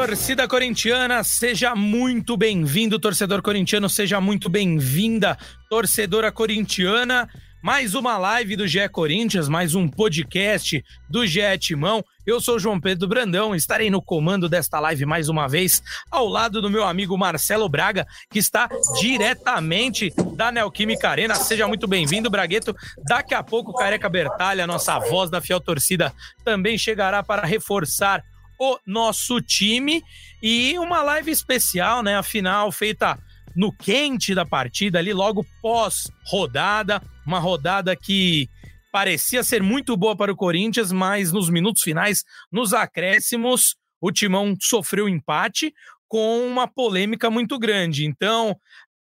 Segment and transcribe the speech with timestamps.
[0.00, 5.36] Torcida corintiana, seja muito bem-vindo, torcedor corintiano, seja muito bem-vinda,
[5.68, 7.28] torcedora corintiana.
[7.60, 12.04] Mais uma live do GE Corinthians, mais um podcast do GE Timão.
[12.24, 16.62] Eu sou João Pedro Brandão, estarei no comando desta live mais uma vez, ao lado
[16.62, 18.68] do meu amigo Marcelo Braga, que está
[19.00, 21.34] diretamente da Neoquímica Arena.
[21.34, 22.72] Seja muito bem-vindo, Bragueto.
[23.04, 28.22] Daqui a pouco, Careca Bertalha, nossa voz da fiel torcida, também chegará para reforçar
[28.58, 30.02] o nosso time
[30.42, 32.16] e uma live especial, né?
[32.16, 33.18] Afinal, feita
[33.54, 38.48] no quente da partida ali, logo pós rodada, uma rodada que
[38.92, 44.56] parecia ser muito boa para o Corinthians, mas nos minutos finais, nos acréscimos, o Timão
[44.60, 45.72] sofreu empate
[46.08, 48.06] com uma polêmica muito grande.
[48.06, 48.56] Então,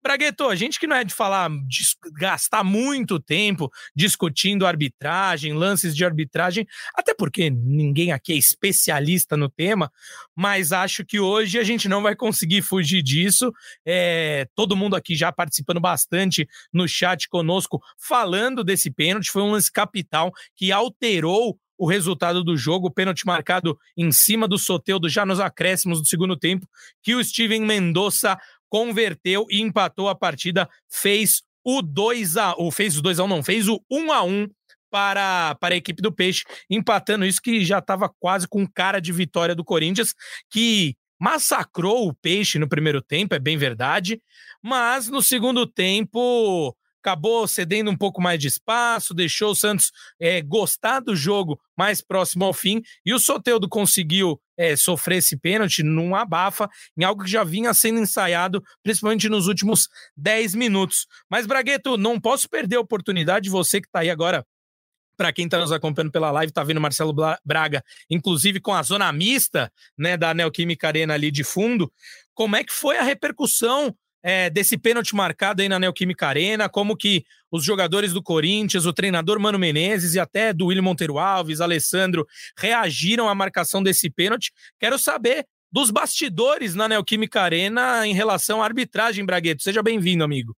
[0.02, 1.82] Bragueto, a gente que não é de falar, de
[2.18, 9.48] gastar muito tempo discutindo arbitragem, lances de arbitragem, até porque ninguém aqui é especialista no
[9.48, 9.92] tema,
[10.34, 13.52] mas acho que hoje a gente não vai conseguir fugir disso.
[13.84, 19.50] É, todo mundo aqui já participando bastante no chat conosco, falando desse pênalti, foi um
[19.50, 25.24] lance capital que alterou o resultado do jogo, pênalti marcado em cima do Soteudo já
[25.24, 26.68] nos acréscimos do segundo tempo,
[27.02, 28.38] que o Steven Mendonça
[28.70, 33.28] converteu e empatou a partida, fez o 2 a o fez o 2 a 1
[33.28, 34.48] não, fez o 1 a 1
[34.90, 39.12] para, para a equipe do Peixe, empatando isso que já estava quase com cara de
[39.12, 40.14] vitória do Corinthians,
[40.50, 44.20] que massacrou o Peixe no primeiro tempo, é bem verdade,
[44.62, 50.42] mas no segundo tempo acabou cedendo um pouco mais de espaço, deixou o Santos é,
[50.42, 55.82] gostar do jogo mais próximo ao fim, e o Soteudo conseguiu é, sofrer esse pênalti
[55.82, 59.88] num abafa, em algo que já vinha sendo ensaiado, principalmente nos últimos
[60.18, 61.06] 10 minutos.
[61.30, 64.44] Mas, Bragueto, não posso perder a oportunidade, você que está aí agora
[65.16, 69.10] para quem está nos acompanhando pela live, está vendo Marcelo Braga, inclusive com a zona
[69.12, 71.92] mista né, da Neoquímica Arena ali de fundo.
[72.34, 76.96] Como é que foi a repercussão é, desse pênalti marcado aí na Neoquímica Arena, como
[76.96, 81.60] que os jogadores do Corinthians, o treinador Mano Menezes e até do William Monteiro Alves,
[81.60, 82.26] Alessandro,
[82.56, 84.52] reagiram à marcação desse pênalti.
[84.78, 89.62] Quero saber dos bastidores na Neoquímica Arena em relação à arbitragem, Bragueto.
[89.62, 90.54] Seja bem-vindo, amigo.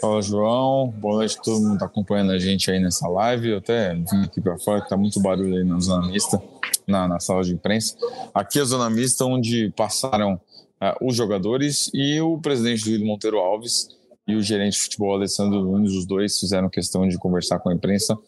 [0.00, 0.90] Fala, João.
[0.98, 3.50] Boa noite, todo mundo está acompanhando a gente aí nessa live.
[3.50, 6.42] Eu até vim aqui para fora, que tá muito barulho aí na zona mista,
[6.86, 7.96] na, na sala de imprensa.
[8.34, 10.40] Aqui é a zona mista, onde passaram
[10.84, 13.88] uh, os jogadores e o presidente do Rio Monteiro Alves
[14.26, 17.74] e o gerente de futebol Alessandro Nunes, os dois fizeram questão de conversar com a
[17.74, 18.20] imprensa uh,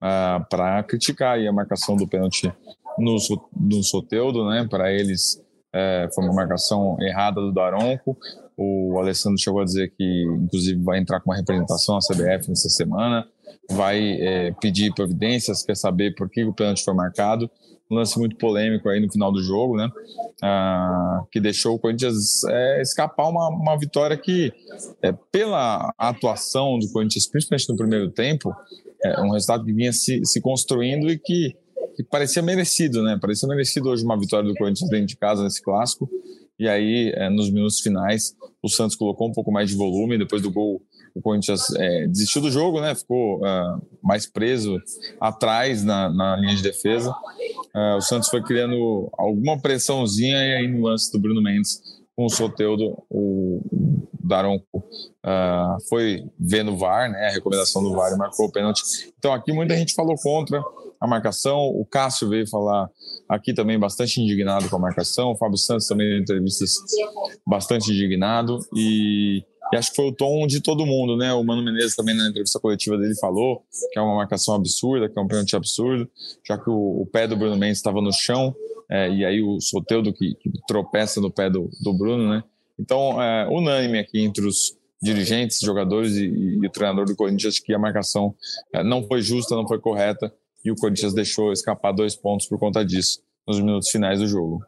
[0.00, 2.52] ah, para criticar a marcação do pênalti
[2.98, 3.16] no,
[3.56, 4.66] no Soteudo, né?
[4.68, 5.42] Para eles
[5.74, 8.16] uh, foi uma marcação errada do Daronco.
[8.56, 12.68] O Alessandro chegou a dizer que, inclusive, vai entrar com uma representação à CBF nessa
[12.68, 13.26] semana,
[13.70, 17.50] vai é, pedir providências, quer saber por que o pênalti foi marcado
[17.90, 19.90] um lance muito polêmico aí no final do jogo, né?
[20.42, 24.52] Ah, que deixou o Corinthians é, escapar uma, uma vitória que,
[25.02, 28.54] é, pela atuação do Corinthians, principalmente no primeiro tempo,
[29.04, 31.56] é um resultado que vinha se, se construindo e que,
[31.96, 33.18] que parecia merecido, né?
[33.20, 36.08] Parecia merecido hoje uma vitória do Corinthians dentro de casa nesse clássico.
[36.58, 40.42] E aí, é, nos minutos finais, o Santos colocou um pouco mais de volume depois
[40.42, 40.82] do gol
[41.14, 42.94] o Corinthians é, desistiu do jogo, né?
[42.94, 44.78] Ficou uh, mais preso
[45.20, 47.10] atrás na, na linha de defesa.
[47.74, 51.80] Uh, o Santos foi criando alguma pressãozinha e aí no lance do Bruno Mendes
[52.16, 53.62] com o Soteudo, o
[54.22, 57.28] Daronco uh, foi vendo o VAR, né?
[57.28, 58.82] A recomendação do VAR e marcou o pênalti.
[59.18, 60.62] Então aqui muita gente falou contra
[61.00, 61.58] a marcação.
[61.58, 62.90] O Cássio veio falar
[63.26, 65.32] aqui também bastante indignado com a marcação.
[65.32, 66.74] O Fábio Santos também em entrevistas
[67.46, 71.32] bastante indignado e e acho que foi o tom de todo mundo, né?
[71.32, 75.18] O Mano Menezes também na entrevista coletiva dele falou que é uma marcação absurda, que
[75.18, 76.08] é um pênalti absurdo,
[76.46, 78.54] já que o, o pé do Bruno Mendes estava no chão,
[78.90, 82.42] é, e aí o Soteudo que, que, tropeça no pé do, do Bruno, né?
[82.78, 87.72] Então, é, unânime aqui entre os dirigentes, jogadores e, e, o treinador do Corinthians que
[87.72, 88.34] a marcação
[88.74, 90.32] é, não foi justa, não foi correta,
[90.64, 94.60] e o Corinthians deixou escapar dois pontos por conta disso nos minutos finais do jogo.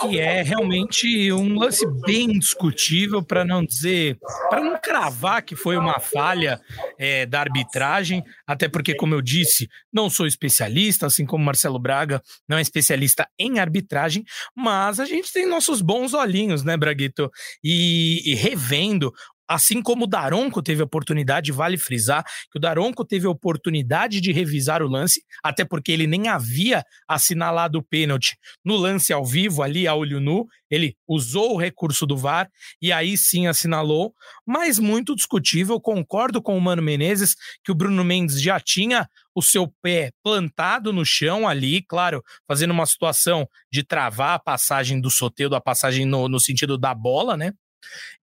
[0.00, 4.18] Que é realmente um lance bem discutível, para não dizer,
[4.50, 6.60] para não cravar que foi uma falha
[6.98, 12.22] é, da arbitragem, até porque, como eu disse, não sou especialista, assim como Marcelo Braga
[12.48, 17.30] não é especialista em arbitragem, mas a gente tem nossos bons olhinhos, né, Braguito?
[17.62, 19.12] E, e revendo
[19.48, 22.22] Assim como o Daronco teve a oportunidade, vale frisar
[22.52, 26.84] que o Daronco teve a oportunidade de revisar o lance, até porque ele nem havia
[27.08, 30.46] assinalado o pênalti no lance ao vivo, ali a olho nu.
[30.70, 32.48] Ele usou o recurso do VAR
[32.82, 34.12] e aí sim assinalou,
[34.46, 35.80] mas muito discutível.
[35.80, 37.34] Concordo com o Mano Menezes
[37.64, 42.72] que o Bruno Mendes já tinha o seu pé plantado no chão ali, claro, fazendo
[42.72, 47.36] uma situação de travar a passagem do Soteudo, a passagem no, no sentido da bola,
[47.36, 47.52] né?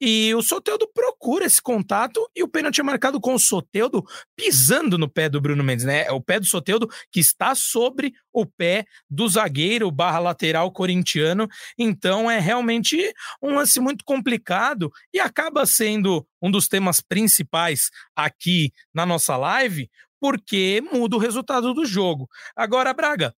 [0.01, 4.05] E o Soteudo procura esse contato e o pênalti é marcado com o Soteudo
[4.35, 6.05] pisando no pé do Bruno Mendes, né?
[6.05, 11.49] É o pé do Soteudo que está sobre o pé do zagueiro barra lateral corintiano.
[11.79, 18.73] Então é realmente um lance muito complicado e acaba sendo um dos temas principais aqui
[18.93, 19.89] na nossa live,
[20.21, 22.29] porque muda o resultado do jogo.
[22.57, 23.35] Agora, Braga,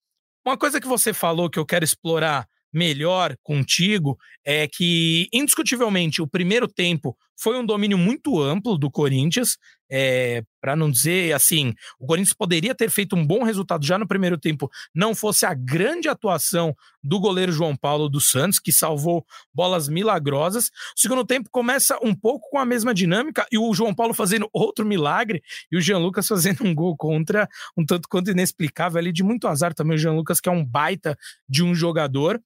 [0.46, 6.28] uma coisa que você falou que eu quero explorar melhor contigo é que, indiscutivelmente, o
[6.28, 9.58] primeiro tempo foi um domínio muito amplo do Corinthians.
[9.96, 14.08] É, para não dizer assim, o Corinthians poderia ter feito um bom resultado já no
[14.08, 19.24] primeiro tempo, não fosse a grande atuação do goleiro João Paulo dos Santos, que salvou
[19.54, 20.72] bolas milagrosas.
[20.98, 24.50] O segundo tempo começa um pouco com a mesma dinâmica e o João Paulo fazendo
[24.52, 27.48] outro milagre e o Jean Lucas fazendo um gol contra,
[27.78, 29.96] um tanto quanto inexplicável ali, de muito azar também.
[29.96, 31.16] O Jean Lucas, que é um baita
[31.48, 32.42] de um jogador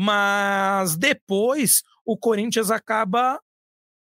[0.00, 3.40] mas depois o Corinthians acaba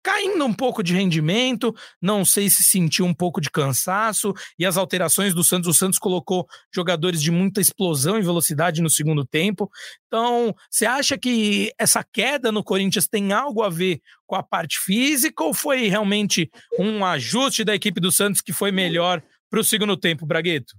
[0.09, 4.75] caindo um pouco de rendimento, não sei se sentiu um pouco de cansaço e as
[4.75, 9.69] alterações do Santos, o Santos colocou jogadores de muita explosão e velocidade no segundo tempo.
[10.07, 14.79] Então, você acha que essa queda no Corinthians tem algo a ver com a parte
[14.79, 19.63] física ou foi realmente um ajuste da equipe do Santos que foi melhor para o
[19.63, 20.75] segundo tempo, Bragueto?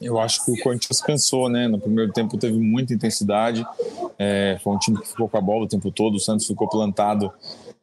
[0.00, 1.66] Eu acho que o Corinthians cansou, né?
[1.66, 3.66] No primeiro tempo teve muita intensidade.
[4.16, 6.14] É, foi um time que ficou com a bola o tempo todo.
[6.14, 7.32] O Santos ficou plantado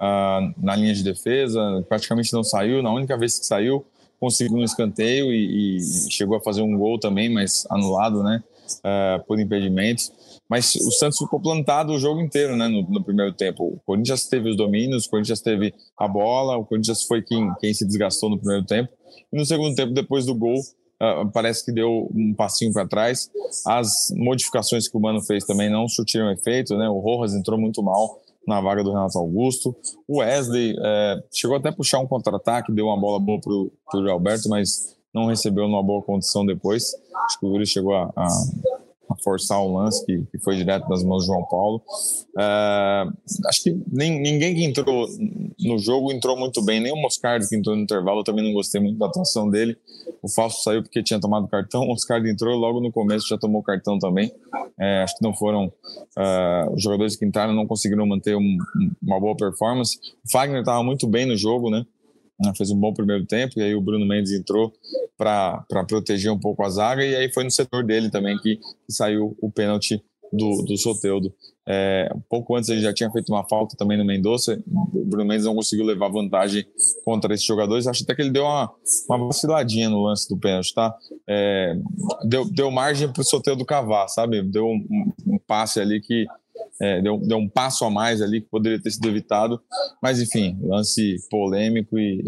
[0.01, 2.81] uh, na linha de defesa, praticamente não saiu.
[2.81, 3.85] Na única vez que saiu,
[4.19, 8.43] conseguiu um escanteio e, e chegou a fazer um gol também, mas anulado, né?
[8.79, 10.11] Uh, por impedimentos.
[10.49, 12.67] Mas o Santos ficou plantado o jogo inteiro, né?
[12.67, 13.63] No, no, primeiro tempo.
[13.63, 17.73] O Corinthians teve os domínios, o Corinthians teve a bola, o Corinthians foi quem, quem
[17.73, 18.91] se desgastou no primeiro tempo.
[19.31, 20.61] E no segundo tempo, depois do gol,
[20.99, 23.29] Uh, parece que deu um passinho para trás.
[23.67, 26.89] As modificações que o Mano fez também não surtiram efeito, né?
[26.89, 29.75] O Rojas entrou muito mal na vaga do Renato Augusto.
[30.07, 34.11] O Wesley é, chegou até a puxar um contra-ataque, deu uma bola boa para o
[34.11, 36.93] Alberto, mas não recebeu numa boa condição depois.
[37.25, 38.27] Acho que o Yuri chegou a, a
[39.15, 41.81] forçar o lance que, que foi direto das mãos do João Paulo.
[42.35, 43.13] Uh,
[43.47, 45.07] acho que nem, ninguém que entrou
[45.59, 48.53] no jogo entrou muito bem, nem o Moscardo que entrou no intervalo, eu também não
[48.53, 49.77] gostei muito da atuação dele.
[50.21, 53.63] O Fausto saiu porque tinha tomado cartão, o Moscardo entrou logo no começo, já tomou
[53.63, 54.31] cartão também.
[54.79, 58.57] É, acho que não foram uh, os jogadores que entraram, não conseguiram manter um,
[59.01, 59.97] uma boa performance.
[60.25, 61.85] O Fagner estava muito bem no jogo, né?
[62.39, 64.71] Né, fez um bom primeiro tempo, e aí o Bruno Mendes entrou
[65.17, 68.93] para proteger um pouco a zaga, e aí foi no setor dele também que, que
[68.93, 71.33] saiu o pênalti do, do Soteudo.
[71.69, 75.25] É, um pouco antes ele já tinha feito uma falta também no Mendonça, o Bruno
[75.25, 76.65] Mendes não conseguiu levar vantagem
[77.03, 78.71] contra esses jogadores, acho até que ele deu uma,
[79.09, 80.95] uma vaciladinha no lance do pênalti, tá?
[81.27, 81.75] É,
[82.23, 84.41] deu, deu margem para o Soteudo cavar, sabe?
[84.43, 86.25] Deu um, um passe ali que
[86.81, 89.61] é, deu, deu, um passo a mais ali que poderia ter sido evitado.
[90.01, 92.23] Mas, enfim, lance polêmico e,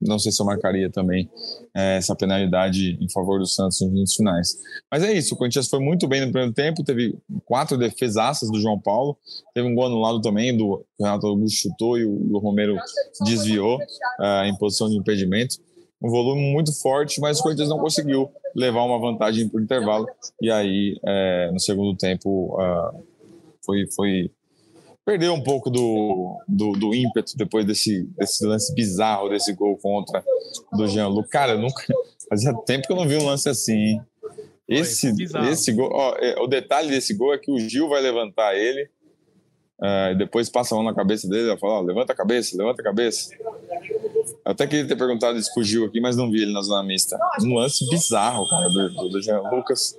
[0.00, 1.30] não sei se eu marcaria também
[1.74, 4.56] é, essa penalidade em favor do Santos nos minutos finais.
[4.90, 8.60] Mas é isso, o Corinthians foi muito bem no primeiro tempo, teve quatro defesaças do
[8.60, 9.16] João Paulo,
[9.54, 12.76] teve um gol anulado também do Renato Augusto chutou e o, o Romero
[13.24, 13.78] desviou
[14.20, 15.56] é, em posição de impedimento.
[16.02, 20.06] Um volume muito forte, mas o Corinthians não conseguiu levar uma vantagem o intervalo.
[20.40, 23.13] E aí, é, no segundo tempo, uh,
[23.64, 24.30] foi, foi
[25.04, 30.24] perdeu um pouco do, do, do, ímpeto depois desse, desse lance bizarro, desse gol contra
[30.72, 31.28] do Jean-Luc.
[31.28, 31.84] Cara, eu nunca,
[32.28, 34.00] fazia tempo que eu não vi um lance assim, hein?
[34.66, 35.12] Esse,
[35.50, 38.88] esse gol, ó, é, o detalhe desse gol é que o Gil vai levantar ele,
[39.78, 42.80] uh, depois passa a mão na cabeça dele, vai falar, ó, levanta a cabeça, levanta
[42.80, 43.34] a cabeça.
[43.38, 46.82] Eu até queria ter perguntado isso pro Gil aqui, mas não vi ele na zona
[46.82, 47.18] mista.
[47.42, 49.98] Um lance bizarro, cara, do, do Jean Lucas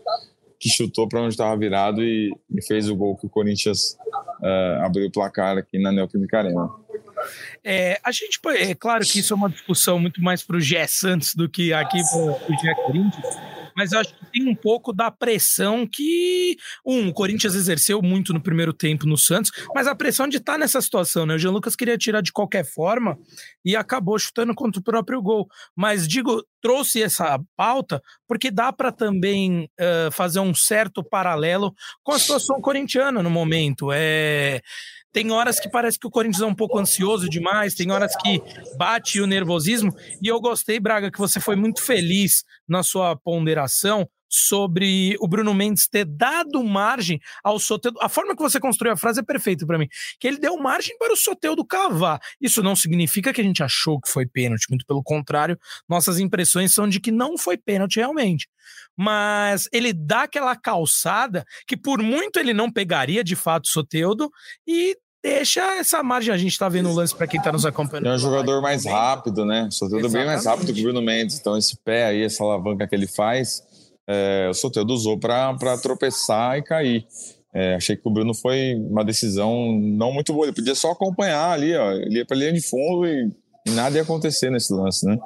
[0.65, 3.95] que chutou para onde estava virado e, e, fez o gol que o Corinthians
[4.41, 6.67] uh, abriu o placar aqui na Neoquímica Arena.
[7.63, 10.87] É, a gente, é claro que isso é uma discussão muito mais para o Gé
[10.87, 13.35] Santos do que aqui para o Gé Corinthians,
[13.75, 18.33] mas eu acho que tem um pouco da pressão que um, o Corinthians exerceu muito
[18.33, 21.35] no primeiro tempo no Santos, mas a pressão de estar tá nessa situação, né?
[21.35, 23.17] O Jean Lucas queria tirar de qualquer forma
[23.63, 25.47] e acabou chutando contra o próprio gol.
[25.75, 32.13] Mas digo, trouxe essa pauta porque dá para também uh, fazer um certo paralelo com
[32.13, 33.89] a situação corintiana no momento.
[33.91, 34.61] É
[35.15, 38.41] tem horas que parece que o Corinthians é um pouco ansioso demais, tem horas que
[38.77, 39.95] bate o nervosismo.
[40.21, 45.53] E eu gostei, Braga, que você foi muito feliz na sua ponderação sobre o Bruno
[45.53, 47.97] Mendes ter dado margem ao Soteldo.
[48.01, 49.87] A forma que você construiu a frase é perfeita para mim.
[50.19, 52.19] Que ele deu margem para o Soteldo cavar.
[52.41, 55.57] Isso não significa que a gente achou que foi pênalti, muito pelo contrário,
[55.87, 58.49] nossas impressões são de que não foi pênalti realmente.
[58.97, 64.29] Mas ele dá aquela calçada que por muito ele não pegaria de fato o Soteudo
[64.67, 66.31] e deixa essa margem.
[66.31, 68.07] A gente tá vendo o lance para quem tá nos acompanhando.
[68.07, 69.67] É um jogador mais rápido, né?
[69.71, 71.39] Soteldo bem mais rápido que o Bruno Mendes.
[71.39, 73.63] Então, esse pé aí, essa alavanca que ele faz,
[74.07, 77.07] é, o Soteldo usou para tropeçar e cair.
[77.51, 80.45] É, achei que o Bruno foi uma decisão não muito boa.
[80.45, 81.91] Ele podia só acompanhar ali, ó.
[81.93, 83.31] Ele ia para linha de fundo e,
[83.71, 85.17] nada ia acontecer nesse lance, né?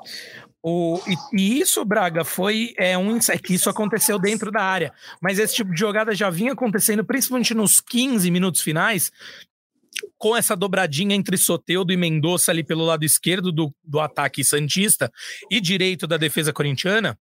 [0.61, 0.99] O,
[1.33, 4.93] e, isso, Braga, foi é, um é que isso aconteceu dentro da área.
[5.21, 9.11] Mas esse tipo de jogada já vinha acontecendo, principalmente nos 15 minutos finais,
[10.17, 15.11] com essa dobradinha entre Soteudo e Mendonça ali pelo lado esquerdo do, do ataque Santista
[15.49, 17.17] e direito da defesa corintiana,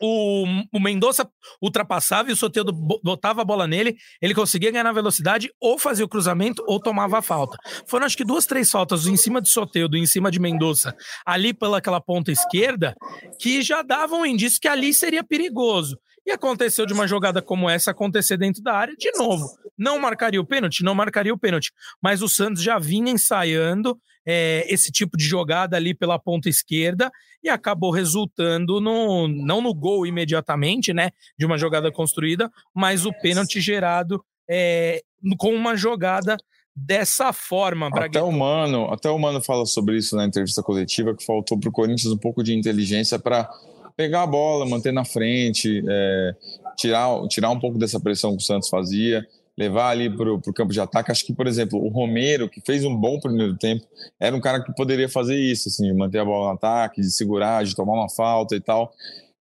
[0.00, 1.28] o, o Mendonça
[1.60, 6.04] ultrapassava e o Soteudo botava a bola nele, ele conseguia ganhar na velocidade, ou fazia
[6.04, 7.56] o cruzamento, ou tomava a falta.
[7.86, 10.96] Foram acho que duas, três faltas em cima de Soteudo e em cima de Mendonça,
[11.24, 12.94] ali pelaquela ponta esquerda,
[13.38, 15.98] que já davam um indício que ali seria perigoso.
[16.26, 19.46] E aconteceu de uma jogada como essa acontecer dentro da área de novo.
[19.76, 20.84] Não marcaria o pênalti?
[20.84, 21.72] Não marcaria o pênalti.
[22.00, 27.10] Mas o Santos já vinha ensaiando é, esse tipo de jogada ali pela ponta esquerda
[27.42, 31.10] e acabou resultando no, não no gol imediatamente, né?
[31.36, 35.02] De uma jogada construída, mas o pênalti gerado é,
[35.38, 36.36] com uma jogada
[36.74, 37.90] dessa forma.
[37.92, 41.68] Até o Mano, até o Mano fala sobre isso na entrevista coletiva que faltou para
[41.68, 43.50] o Corinthians um pouco de inteligência para
[43.96, 46.34] pegar a bola, manter na frente, é,
[46.76, 50.72] tirar, tirar um pouco dessa pressão que o Santos fazia, levar ali para o campo
[50.72, 51.10] de ataque.
[51.10, 53.84] Acho que, por exemplo, o Romero, que fez um bom primeiro tempo,
[54.18, 57.10] era um cara que poderia fazer isso, assim, de manter a bola no ataque, de
[57.10, 58.92] segurar, de tomar uma falta e tal.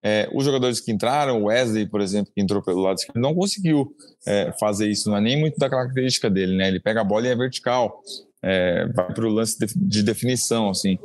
[0.02, 3.36] É, os jogadores que entraram, o Wesley, por exemplo, que entrou pelo lado esquerdo, não
[3.36, 3.94] conseguiu
[4.26, 6.70] é, fazer isso, não é nem muito da característica dele, né?
[6.70, 8.02] Ele pega a bola e é vertical,
[8.42, 10.98] é, vai para o lance de definição, assim.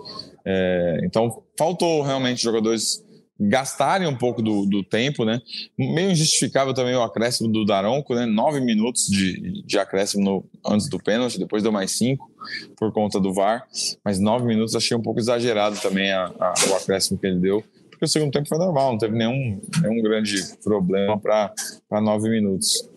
[0.44, 3.03] É, então, faltou realmente jogadores
[3.38, 5.40] gastarem um pouco do, do tempo, né?
[5.76, 8.26] Meio injustificável também o acréscimo do Daronco, né?
[8.26, 12.30] Nove minutos de, de acréscimo no, antes do pênalti, depois deu mais cinco
[12.76, 13.66] por conta do VAR,
[14.04, 17.64] mas nove minutos achei um pouco exagerado também a, a, o acréscimo que ele deu,
[18.04, 22.88] porque o segundo tempo foi normal, não teve nenhum, nenhum grande problema para nove minutos.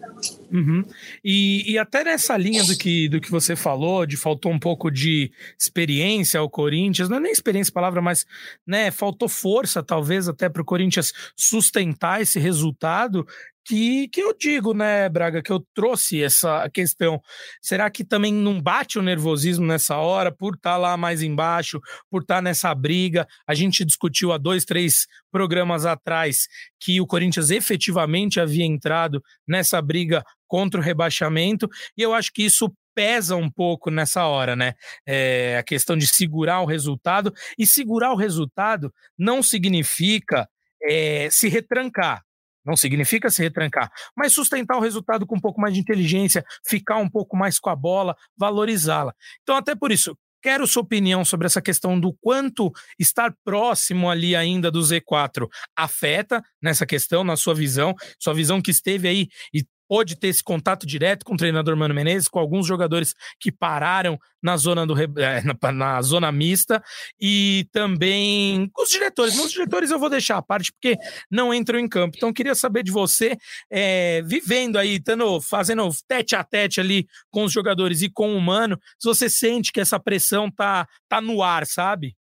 [0.52, 0.84] Uhum.
[1.24, 4.90] E, e, até nessa linha do que, do que você falou, de faltou um pouco
[4.90, 8.26] de experiência ao Corinthians, não é nem experiência palavra, mas
[8.66, 13.28] né, faltou força, talvez, até para o Corinthians sustentar esse resultado
[13.68, 17.22] que, que eu digo, né, Braga, que eu trouxe essa questão.
[17.62, 21.82] Será que também não bate o nervosismo nessa hora, por estar tá lá mais embaixo,
[22.10, 23.28] por estar tá nessa briga?
[23.46, 26.48] A gente discutiu há dois, três programas atrás
[26.80, 32.44] que o Corinthians efetivamente havia entrado nessa briga contra o rebaixamento, e eu acho que
[32.44, 34.74] isso pesa um pouco nessa hora, né?
[35.06, 40.48] É, a questão de segurar o resultado, e segurar o resultado não significa
[40.82, 42.24] é, se retrancar.
[42.68, 46.98] Não significa se retrancar, mas sustentar o resultado com um pouco mais de inteligência, ficar
[46.98, 49.14] um pouco mais com a bola, valorizá-la.
[49.42, 54.36] Então, até por isso, quero sua opinião sobre essa questão do quanto estar próximo ali
[54.36, 59.66] ainda do Z4 afeta nessa questão, na sua visão, sua visão que esteve aí e
[59.88, 64.20] pôde ter esse contato direto com o treinador Mano Menezes, com alguns jogadores que pararam
[64.42, 66.84] na zona do é, na, na, zona mista
[67.20, 69.36] e também os diretores.
[69.36, 70.98] Nos diretores eu vou deixar a parte porque
[71.30, 72.18] não entram em campo.
[72.18, 73.38] Então queria saber de você,
[73.70, 78.42] é, vivendo aí, tando, fazendo tete a tete ali com os jogadores e com o
[78.42, 82.16] Mano, se você sente que essa pressão tá, tá no ar, sabe?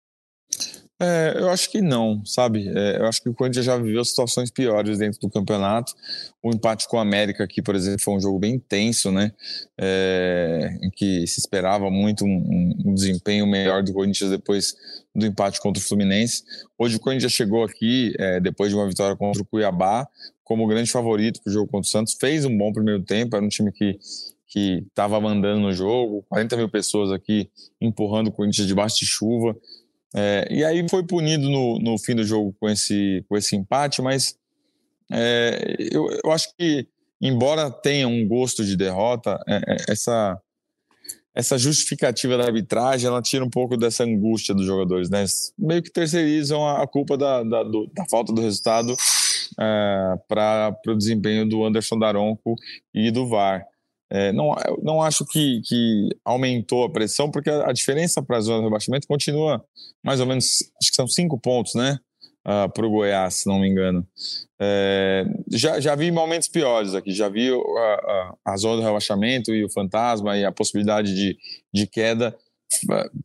[0.99, 2.67] É, eu acho que não, sabe?
[2.69, 5.93] É, eu acho que o Corinthians já viveu situações piores dentro do campeonato.
[6.43, 9.33] O empate com o América aqui, por exemplo, foi um jogo bem intenso, né?
[9.79, 14.75] É, em que se esperava muito um, um, desempenho melhor do Corinthians depois
[15.15, 16.43] do empate contra o Fluminense.
[16.79, 20.09] Hoje o Corinthians chegou aqui, é, depois de uma vitória contra o Cuiabá,
[20.43, 22.17] como grande favorito para o jogo contra o Santos.
[22.19, 23.99] Fez um bom primeiro tempo, era um time que
[24.49, 27.51] que estava mandando no jogo, 40 mil pessoas aqui
[27.81, 29.57] empurrando o Corinthians debaixo de chuva.
[30.19, 34.01] É, e aí foi punido no, no fim do jogo com esse, com esse empate,
[34.01, 34.35] mas
[35.13, 36.89] É, eu, eu acho que,
[37.21, 40.41] embora tenha um gosto de derrota, é, é, essa,
[41.35, 45.25] essa justificativa da arbitragem ela tira um pouco dessa angústia dos jogadores, né?
[45.57, 48.97] Meio que terceirizam a, culpa da, da, do, da, falta do resultado
[49.61, 52.57] é, para o desempenho do Anderson Daronco
[52.93, 53.65] e do VAR.
[54.11, 58.41] É, não, não acho que, que aumentou a pressão, porque a, a diferença para a
[58.41, 59.65] zona de rebaixamento continua
[60.05, 61.99] mais ou menos, acho que são cinco pontos, né?
[62.47, 64.07] Uh, ah, para o Goiás, se não me engano.
[64.61, 69.53] É, já, já vi momentos piores aqui, já vi a, a, a, zona do rebaixamento
[69.53, 71.37] e o fantasma e a possibilidade de,
[71.75, 72.37] de queda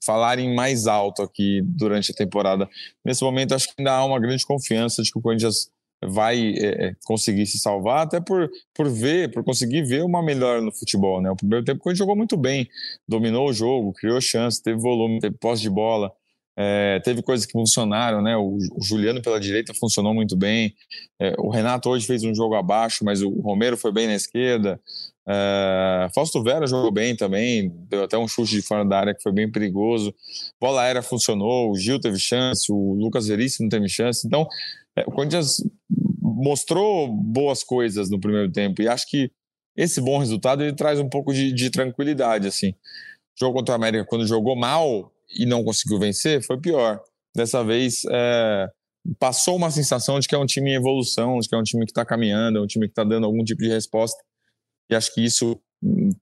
[0.04, 2.68] falarem mais alto aqui durante a temporada.
[3.06, 5.70] Nesse momento, acho que ainda há uma grande confiança de que o Corinthians
[6.04, 10.62] vai é, é, conseguir se salvar, até por, por ver, por conseguir ver uma melhora
[10.62, 11.22] no futebol.
[11.22, 11.30] Né?
[11.30, 12.68] O primeiro tempo gente jogou muito bem,
[13.08, 16.12] dominou o jogo, criou chance, teve volume, teve posse de bola,
[16.58, 18.36] é, teve coisas que funcionaram, né?
[18.36, 20.76] O, o, Juliano pela direita funcionou muito bem.
[21.20, 24.80] É, o Renato hoje fez um jogo abaixo, mas o Romero foi bem na esquerda.
[25.28, 29.24] É, Fausto Vera jogou bem também, deu até um chute de fora da área que
[29.24, 30.14] foi bem perigoso.
[30.60, 34.28] Bola aérea funcionou, o Gil teve chance, o Lucas Veríssimo teve chance.
[34.28, 34.48] Então,
[34.98, 35.64] é, o Corinthians
[36.22, 39.32] mostrou boas coisas no primeiro tempo e acho que
[39.76, 42.72] esse bom resultado ele traz um pouco de, de tranquilidade assim.
[42.72, 47.02] O jogo contra o América quando jogou mal e não conseguiu vencer foi pior.
[47.36, 48.68] Dessa vez é,
[49.18, 51.86] passou uma sensação de que é um time em evolução, de que é um time
[51.86, 54.22] que está caminhando, é um time que está dando algum tipo de resposta.
[54.90, 55.60] E acho que isso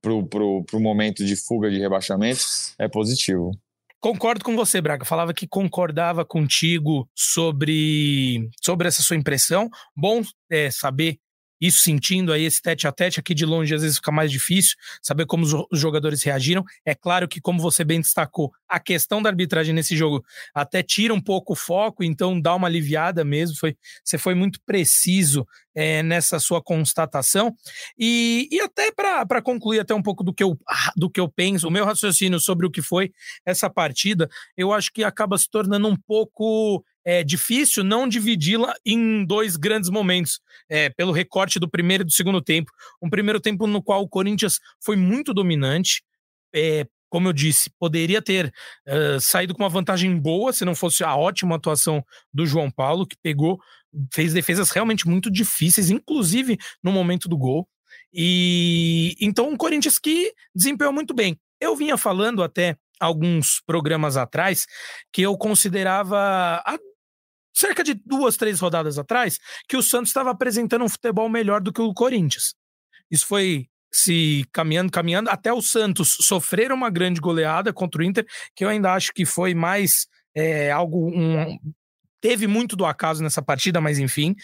[0.01, 2.41] para o momento de fuga de rebaixamento
[2.77, 3.51] é positivo.
[3.99, 5.03] Concordo com você, Braga.
[5.03, 9.69] Falava que concordava contigo sobre, sobre essa sua impressão.
[9.95, 11.17] Bom é, saber
[11.59, 14.75] isso sentindo aí esse tete a tete aqui de longe às vezes fica mais difícil
[15.01, 16.63] saber como os jogadores reagiram.
[16.85, 20.23] É claro que, como você bem destacou, a questão da arbitragem nesse jogo
[20.53, 23.57] até tira um pouco o foco, então dá uma aliviada mesmo.
[23.57, 27.55] Foi, você foi muito preciso é, nessa sua constatação.
[27.97, 30.57] E, e até para concluir até um pouco do que, eu,
[30.95, 33.11] do que eu penso, o meu raciocínio sobre o que foi
[33.45, 39.25] essa partida, eu acho que acaba se tornando um pouco é difícil não dividi-la em
[39.25, 40.39] dois grandes momentos,
[40.69, 42.71] é, pelo recorte do primeiro e do segundo tempo.
[43.01, 46.03] Um primeiro tempo no qual o Corinthians foi muito dominante,
[46.53, 48.53] é, como eu disse, poderia ter
[48.87, 53.07] uh, saído com uma vantagem boa se não fosse a ótima atuação do João Paulo,
[53.07, 53.59] que pegou,
[54.13, 57.67] fez defesas realmente muito difíceis, inclusive no momento do gol.
[58.13, 61.39] E então um Corinthians que desempenhou muito bem.
[61.59, 64.65] Eu vinha falando até alguns programas atrás
[65.11, 66.61] que eu considerava
[67.59, 71.73] cerca de duas, três rodadas atrás, que o Santos estava apresentando um futebol melhor do
[71.73, 72.55] que o Corinthians.
[73.11, 78.25] Isso foi se caminhando, caminhando, até o Santos sofrer uma grande goleada contra o Inter,
[78.55, 81.57] que eu ainda acho que foi mais é, algo, um,
[82.21, 84.35] teve muito do acaso nessa partida, mas enfim.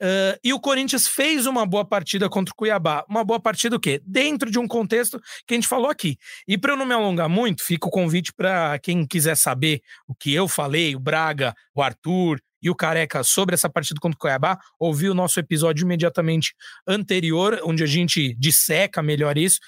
[0.00, 3.04] Uh, e o Corinthians fez uma boa partida contra o Cuiabá.
[3.08, 4.00] Uma boa partida o quê?
[4.04, 6.16] Dentro de um contexto que a gente falou aqui.
[6.46, 10.14] E para eu não me alongar muito, fica o convite para quem quiser saber o
[10.14, 14.18] que eu falei, o Braga, o Arthur e o Careca sobre essa partida contra o
[14.18, 16.54] Cuiabá, ouvir o nosso episódio imediatamente
[16.86, 19.58] anterior, onde a gente disseca melhor isso,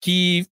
[0.00, 0.46] que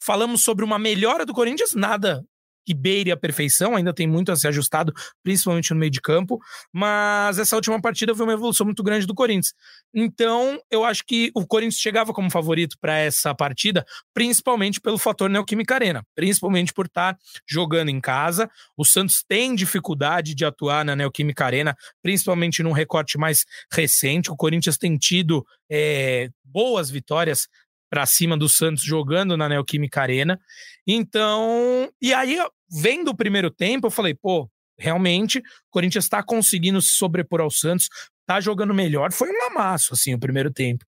[0.00, 2.24] falamos sobre uma melhora do Corinthians, nada
[2.64, 6.38] que beire a perfeição, ainda tem muito a ser ajustado, principalmente no meio de campo,
[6.72, 9.54] mas essa última partida foi uma evolução muito grande do Corinthians.
[9.92, 15.28] Então, eu acho que o Corinthians chegava como favorito para essa partida, principalmente pelo fator
[15.28, 17.16] Neoquímica Arena, principalmente por estar
[17.48, 18.50] jogando em casa.
[18.76, 24.30] O Santos tem dificuldade de atuar na Neoquímica Arena, principalmente num recorte mais recente.
[24.30, 27.48] O Corinthians tem tido é, boas vitórias
[27.94, 30.40] para cima do Santos jogando na Neoquímica Arena.
[30.84, 32.36] Então, e aí,
[32.68, 37.52] vendo o primeiro tempo, eu falei, pô, realmente, o Corinthians está conseguindo se sobrepor ao
[37.52, 37.88] Santos,
[38.26, 39.12] tá jogando melhor.
[39.12, 40.84] Foi um amasso, assim, o primeiro tempo.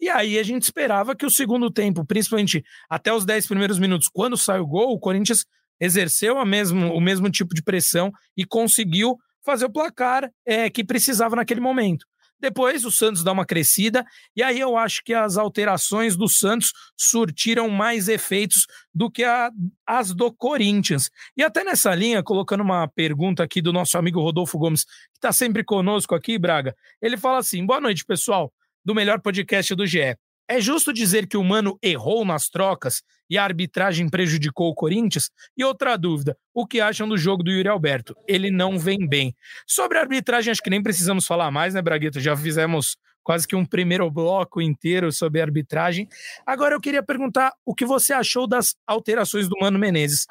[0.00, 4.08] E aí a gente esperava que o segundo tempo, principalmente até os 10 primeiros minutos,
[4.08, 5.44] quando sai o gol, o Corinthians
[5.78, 9.14] exerceu a mesmo, o mesmo tipo de pressão e conseguiu
[9.44, 12.06] fazer o placar é, que precisava naquele momento.
[12.40, 16.72] Depois o Santos dá uma crescida, e aí eu acho que as alterações do Santos
[16.96, 19.50] surtiram mais efeitos do que a,
[19.86, 21.10] as do Corinthians.
[21.36, 25.32] E até nessa linha, colocando uma pergunta aqui do nosso amigo Rodolfo Gomes, que está
[25.32, 28.52] sempre conosco aqui, Braga, ele fala assim: boa noite, pessoal,
[28.84, 30.16] do melhor podcast do GE.
[30.48, 35.30] É justo dizer que o Mano errou nas trocas e a arbitragem prejudicou o Corinthians?
[35.56, 38.16] E outra dúvida, o que acham do jogo do Yuri Alberto?
[38.28, 39.34] Ele não vem bem.
[39.66, 42.20] Sobre a arbitragem, acho que nem precisamos falar mais, né, Bragueta?
[42.20, 46.08] Já fizemos quase que um primeiro bloco inteiro sobre arbitragem.
[46.46, 50.26] Agora eu queria perguntar o que você achou das alterações do Mano Menezes.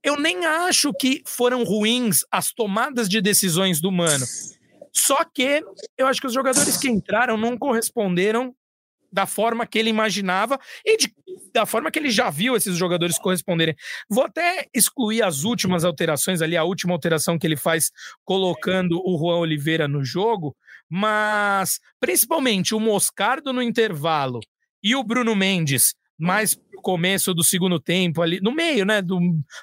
[0.00, 4.24] Eu nem acho que foram ruins as tomadas de decisões do Mano.
[4.92, 5.64] Só que
[5.98, 8.54] eu acho que os jogadores que entraram não corresponderam
[9.14, 11.14] da forma que ele imaginava e de,
[11.54, 13.76] da forma que ele já viu esses jogadores corresponderem.
[14.10, 17.92] Vou até excluir as últimas alterações ali, a última alteração que ele faz
[18.24, 20.56] colocando o Juan Oliveira no jogo,
[20.90, 24.40] mas principalmente o Moscardo no intervalo
[24.82, 29.18] e o Bruno Mendes mais começo do segundo tempo ali, no meio, né, do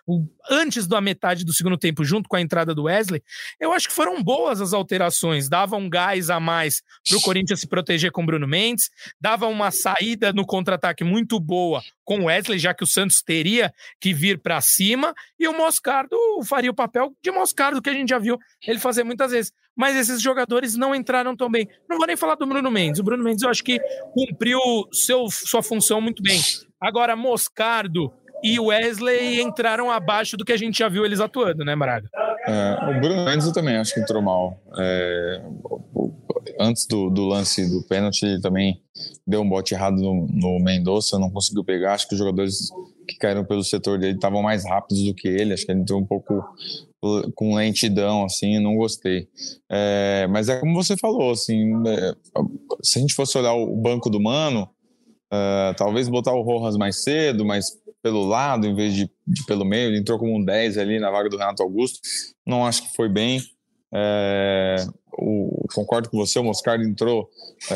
[0.07, 3.21] o, antes da metade do segundo tempo, junto com a entrada do Wesley,
[3.59, 7.59] eu acho que foram boas as alterações, dava um gás a mais para o Corinthians
[7.59, 12.57] se proteger com Bruno Mendes, dava uma saída no contra-ataque muito boa com o Wesley,
[12.57, 17.15] já que o Santos teria que vir para cima, e o Moscardo faria o papel
[17.23, 19.53] de Moscardo que a gente já viu ele fazer muitas vezes.
[19.81, 21.67] Mas esses jogadores não entraram tão bem.
[21.89, 22.99] Não vou nem falar do Bruno Mendes.
[22.99, 23.79] O Bruno Mendes eu acho que
[24.13, 24.59] cumpriu
[24.93, 26.39] seu, sua função muito bem.
[26.79, 28.13] Agora, Moscardo
[28.43, 32.07] e Wesley entraram abaixo do que a gente já viu eles atuando, né, Maraga?
[32.45, 34.61] É, o Bruno Mendes eu também acho que entrou mal.
[34.77, 35.41] É,
[36.59, 38.79] antes do, do, lance do pênalti, ele também
[39.25, 41.95] deu um bote errado no, no Mendonça, não conseguiu pegar.
[41.95, 42.69] Acho que os jogadores
[43.07, 45.53] que caíram pelo setor dele estavam mais rápidos do que ele.
[45.53, 46.43] Acho que ele entrou um pouco
[47.35, 49.27] com lentidão, assim, não gostei.
[49.69, 52.15] É, mas é como você falou, assim, é,
[52.83, 54.69] se a gente fosse olhar o banco do Mano,
[55.33, 57.67] Uh, talvez botar o Rojas mais cedo, mas
[58.01, 59.87] pelo lado, em vez de, de, pelo meio.
[59.87, 61.99] Ele entrou como um 10 ali na vaga do Renato Augusto.
[62.45, 63.41] Não acho que foi bem.
[63.93, 64.75] É,
[65.13, 67.29] o, concordo com você, o Moscardo entrou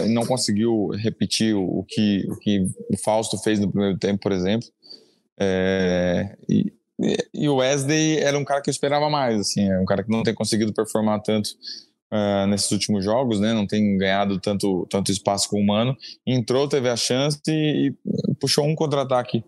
[0.04, 4.20] e não conseguiu repetir o, o, que, o que o Fausto fez no primeiro tempo,
[4.22, 4.68] por exemplo.
[5.40, 6.74] É, e,
[7.34, 10.10] e o Wesley era um cara que eu esperava mais, assim, é um cara que
[10.10, 11.50] não tem conseguido performar tanto
[12.12, 13.54] uh, nesses últimos jogos, né?
[13.54, 15.96] Não tem ganhado tanto, tanto espaço com o Mano.
[16.26, 19.44] Entrou, teve a chance e, e puxou um contra-ataque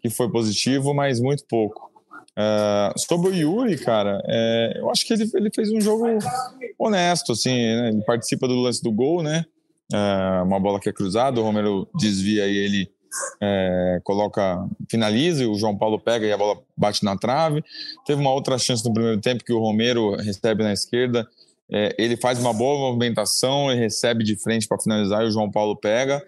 [0.00, 1.90] que foi positivo, mas muito pouco.
[2.32, 6.06] Uh, sobre o Yuri, cara, é, eu acho que ele, ele fez um jogo
[6.78, 7.88] honesto, assim, né?
[7.90, 9.44] ele participa do lance do gol, né?
[9.92, 12.90] Uh, uma bola que é cruzada, o Romero desvia e ele
[13.40, 17.62] é, coloca, finaliza, e o João Paulo pega e a bola bate na trave.
[18.06, 21.26] Teve uma outra chance no primeiro tempo que o Romero recebe na esquerda
[21.72, 25.50] é, ele faz uma boa movimentação e recebe de frente para finalizar e o João
[25.50, 26.22] Paulo pega.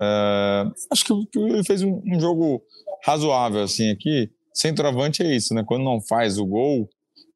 [0.00, 2.62] É, acho que ele fez um, um, jogo
[3.04, 4.30] razoável assim aqui.
[4.54, 5.62] Centroavante é isso, né?
[5.62, 6.88] Quando não faz o gol,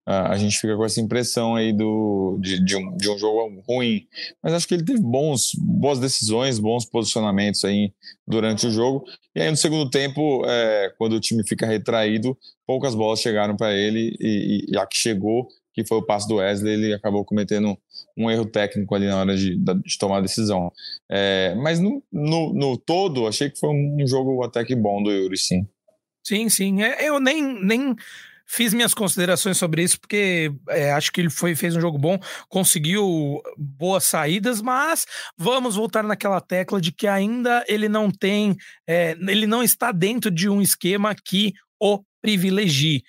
[0.04, 4.06] a gente fica com essa impressão aí do, de, de, um, de um jogo ruim.
[4.42, 7.92] Mas acho que ele teve bons, boas decisões, bons posicionamentos aí
[8.26, 9.04] durante o jogo.
[9.34, 12.36] E aí no segundo tempo, é, quando o time fica retraído,
[12.66, 16.36] poucas bolas chegaram para ele e, e, a que chegou que foi o passo do
[16.36, 17.76] Wesley, ele acabou cometendo
[18.16, 20.70] um erro técnico ali na hora de, de tomar a decisão.
[21.10, 25.10] É, mas no, no, no, todo, achei que foi um jogo até que bom do
[25.10, 25.66] Yuri, sim.
[26.22, 26.82] Sim, sim.
[26.82, 27.96] É, eu nem, nem
[28.46, 32.18] fiz minhas considerações sobre isso, porque é, acho que ele foi, fez um jogo bom,
[32.48, 39.16] conseguiu boas saídas, mas vamos voltar naquela tecla de que ainda ele não tem, é,
[39.28, 43.02] ele não está dentro de um esquema que o privilegie.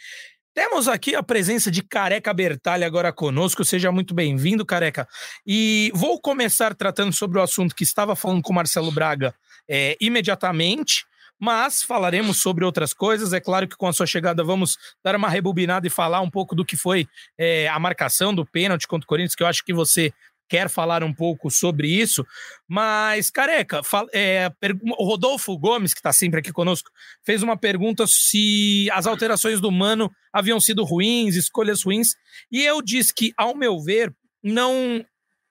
[0.55, 3.65] Temos aqui a presença de Careca Bertalha agora conosco.
[3.65, 5.07] Seja muito bem-vindo, Careca.
[5.47, 9.33] E vou começar tratando sobre o assunto que estava falando com o Marcelo Braga
[9.67, 11.05] é, imediatamente,
[11.43, 13.33] mas falaremos sobre outras coisas.
[13.33, 16.55] É claro que com a sua chegada vamos dar uma rebobinada e falar um pouco
[16.55, 17.05] do que foi
[17.37, 20.13] é, a marcação do pênalti contra o Corinthians, que eu acho que você
[20.47, 22.25] quer falar um pouco sobre isso,
[22.65, 23.81] mas, careca,
[24.13, 24.49] é,
[24.97, 26.89] o Rodolfo Gomes, que está sempre aqui conosco,
[27.25, 32.15] fez uma pergunta se as alterações do Mano haviam sido ruins, escolhas ruins,
[32.49, 35.05] e eu disse que, ao meu ver, não.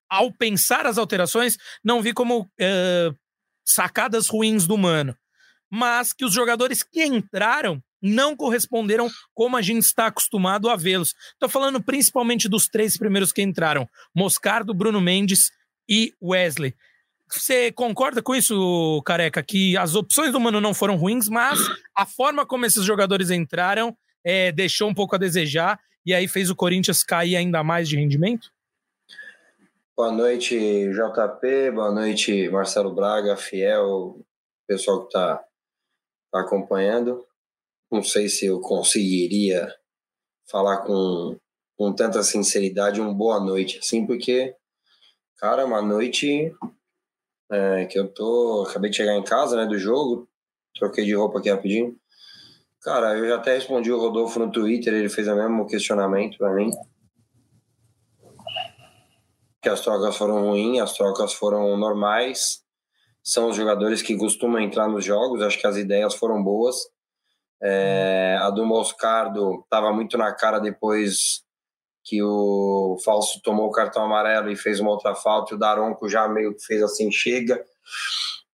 [0.09, 2.51] Ao pensar as alterações, não vi como
[3.65, 5.17] sacadas ruins do Mano,
[5.73, 11.15] mas que os jogadores que entraram não corresponderam como a gente está acostumado a vê-los.
[11.33, 15.51] Estou falando principalmente dos três primeiros que entraram: Moscardo, Bruno Mendes
[15.89, 16.75] e Wesley.
[17.31, 19.43] Você concorda com isso, Careca?
[19.43, 21.59] Que as opções do Mano não foram ruins, mas
[21.97, 26.51] a forma como esses jogadores entraram é, deixou um pouco a desejar e aí fez
[26.51, 28.51] o Corinthians cair ainda mais de rendimento?
[29.97, 30.59] Boa noite,
[30.91, 31.71] JP.
[31.71, 34.21] Boa noite, Marcelo Braga, Fiel,
[34.67, 35.45] pessoal que está tá
[36.35, 37.27] acompanhando
[37.93, 39.71] não sei se eu conseguiria
[40.51, 41.37] falar com,
[41.77, 44.57] com tanta sinceridade um boa noite, assim, porque,
[45.37, 46.51] cara, uma noite
[47.51, 48.65] é, que eu tô.
[48.67, 50.27] Acabei de chegar em casa, né, do jogo,
[50.75, 51.95] troquei de roupa aqui rapidinho.
[52.81, 56.55] Cara, eu já até respondi o Rodolfo no Twitter, ele fez o mesmo questionamento para
[56.55, 56.71] mim.
[59.61, 62.62] Que as trocas foram ruins, as trocas foram normais.
[63.23, 66.77] São os jogadores que costumam entrar nos jogos, acho que as ideias foram boas.
[67.63, 71.45] É, a do Moscardo estava muito na cara depois
[72.05, 76.09] que o Falso tomou o cartão amarelo e fez uma outra falta, e o Daronco
[76.09, 77.65] já meio que fez assim, chega.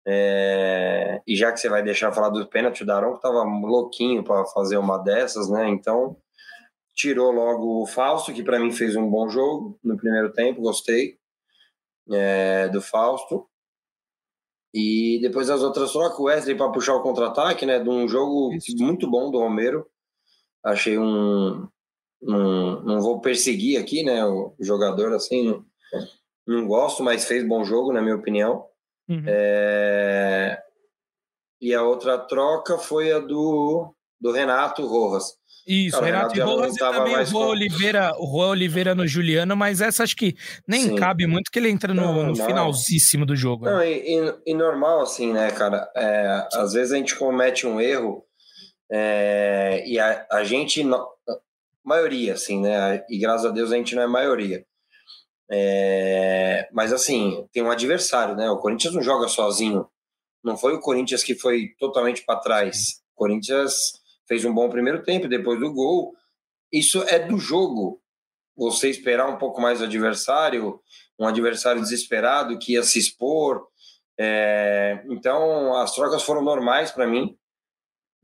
[0.06, 4.44] É, e já que você vai deixar falar do pênalti, o Daronco tava louquinho para
[4.46, 5.68] fazer uma dessas, né?
[5.68, 6.16] Então
[6.94, 11.18] tirou logo o Fausto, que para mim fez um bom jogo no primeiro tempo, gostei
[12.10, 13.46] é, do Fausto.
[14.74, 17.78] E depois as outras trocas, o Wesley para puxar o contra-ataque, né?
[17.78, 18.74] De um jogo Isso.
[18.82, 19.86] muito bom do Romero.
[20.64, 21.68] Achei um,
[22.20, 22.80] um.
[22.82, 24.24] Não vou perseguir aqui, né?
[24.26, 25.46] O jogador assim.
[25.46, 25.64] Não,
[26.44, 28.66] não gosto, mas fez bom jogo, na minha opinião.
[29.08, 29.22] Uhum.
[29.26, 30.60] É...
[31.60, 35.34] E a outra troca foi a do, do Renato Rojas.
[35.66, 39.54] Isso, Cara, Renato, Renato Rojas e também o Juan, Oliveira, o Juan Oliveira no Juliano,
[39.54, 40.34] mas essa acho que
[40.66, 40.96] nem Sim.
[40.96, 43.66] cabe muito que ele entra no, não, no finalzíssimo do jogo.
[43.66, 43.70] Né?
[43.70, 43.90] Não, né?
[43.90, 45.90] e, e, normal assim, né, cara?
[45.94, 48.24] É, às vezes a gente comete um erro
[48.90, 50.82] é, e a, a gente,
[51.84, 53.04] maioria, assim, né?
[53.10, 54.64] E graças a Deus a gente não é maioria.
[55.50, 58.48] É, mas assim, tem um adversário, né?
[58.50, 59.86] O Corinthians não joga sozinho.
[60.42, 63.02] Não foi o Corinthians que foi totalmente para trás.
[63.14, 66.14] O Corinthians fez um bom primeiro tempo depois do gol.
[66.72, 68.00] Isso é do jogo.
[68.56, 70.80] Você esperar um pouco mais do adversário,
[71.18, 73.66] um adversário desesperado que ia se expor.
[74.18, 77.36] É, então, as trocas foram normais para mim.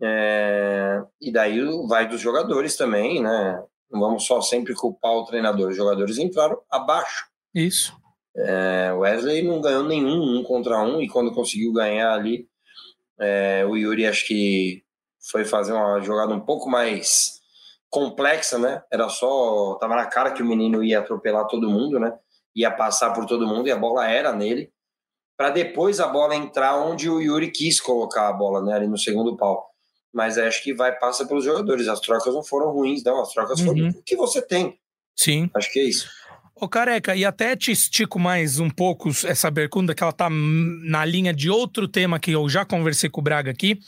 [0.03, 3.63] É, e daí vai dos jogadores também, né?
[3.91, 5.71] Não vamos só sempre culpar o treinador.
[5.71, 7.27] Os jogadores entraram abaixo.
[7.55, 7.93] Isso.
[8.37, 12.49] É, Wesley não ganhou nenhum um contra um e quando conseguiu ganhar ali,
[13.19, 14.85] é, o Yuri acho que
[15.21, 17.41] foi fazer uma jogada um pouco mais
[17.89, 18.83] complexa, né?
[18.91, 22.17] Era só tava na cara que o menino ia atropelar todo mundo, né?
[22.55, 24.73] Ia passar por todo mundo e a bola era nele.
[25.37, 28.75] Para depois a bola entrar onde o Yuri quis colocar a bola, né?
[28.75, 29.71] Ali no segundo pau
[30.13, 31.89] mas acho que vai passar pelos jogadores.
[31.89, 33.21] As trocas não foram ruins, não.
[33.21, 33.67] As trocas uhum.
[33.67, 34.79] foram o que você tem.
[35.17, 35.51] Sim.
[35.55, 36.09] Acho que é isso.
[36.63, 41.07] Ô, Careca, e até te estico mais um pouco essa pergunta, que ela tá na
[41.07, 43.81] linha de outro tema que eu já conversei com o Braga aqui,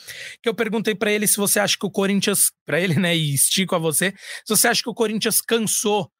[0.43, 3.35] que eu perguntei para ele se você acha que o Corinthians, para ele, né, e
[3.35, 6.11] estico a você, se você acha que o Corinthians cansou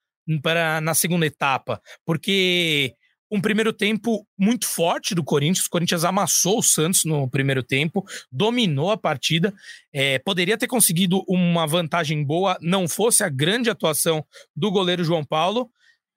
[0.43, 2.93] para na segunda etapa, porque
[3.31, 5.65] um primeiro tempo muito forte do Corinthians.
[5.65, 9.55] O Corinthians amassou o Santos no primeiro tempo, dominou a partida,
[9.91, 14.23] é, poderia ter conseguido uma vantagem boa, não fosse a grande atuação
[14.55, 15.71] do goleiro João Paulo.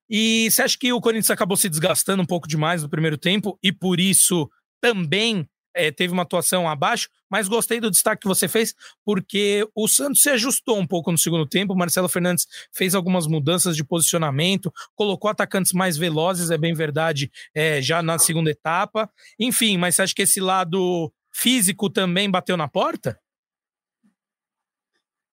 [0.10, 3.58] E você acha que o Corinthians acabou se desgastando um pouco demais no primeiro tempo
[3.62, 4.50] e por isso
[4.82, 9.88] também é, teve uma atuação abaixo, mas gostei do destaque que você fez, porque o
[9.88, 11.76] Santos se ajustou um pouco no segundo tempo.
[11.76, 17.82] Marcelo Fernandes fez algumas mudanças de posicionamento, colocou atacantes mais velozes, é bem verdade, é,
[17.82, 19.10] já na segunda etapa.
[19.38, 23.20] Enfim, mas você acha que esse lado físico também bateu na porta?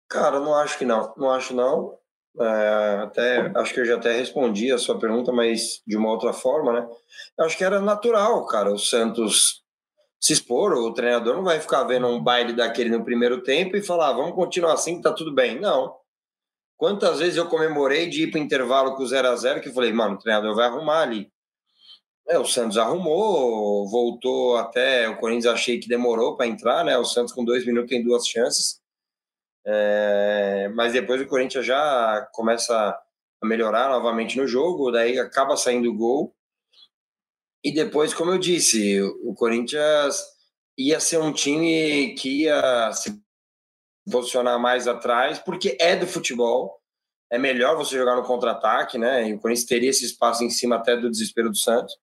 [0.08, 1.14] Cara, não acho que não.
[1.16, 1.98] Não acho não.
[2.40, 6.32] É, até acho que eu já até respondi a sua pergunta, mas de uma outra
[6.32, 6.88] forma, né?
[7.38, 9.62] Eu acho que era natural, cara, o Santos
[10.22, 13.82] se expor, o treinador não vai ficar vendo um baile daquele no primeiro tempo e
[13.82, 15.58] falar, ah, vamos continuar assim, tá tudo bem.
[15.58, 15.96] Não.
[16.76, 19.92] Quantas vezes eu comemorei de ir para intervalo com 0 a 0 que eu falei,
[19.92, 21.30] mano, o treinador vai arrumar ali.
[22.28, 25.08] É, o Santos arrumou, voltou até.
[25.08, 26.96] O Corinthians achei que demorou para entrar, né?
[26.98, 28.81] O Santos com dois minutos tem duas chances.
[29.64, 32.74] É, mas depois o Corinthians já começa
[33.40, 36.34] a melhorar novamente no jogo, daí acaba saindo o gol.
[37.64, 40.20] E depois, como eu disse, o Corinthians
[40.76, 43.22] ia ser um time que ia se
[44.10, 46.80] posicionar mais atrás, porque é do futebol.
[47.30, 49.28] É melhor você jogar no contra-ataque, né?
[49.28, 51.96] E o Corinthians teria esse espaço em cima até do desespero do Santos.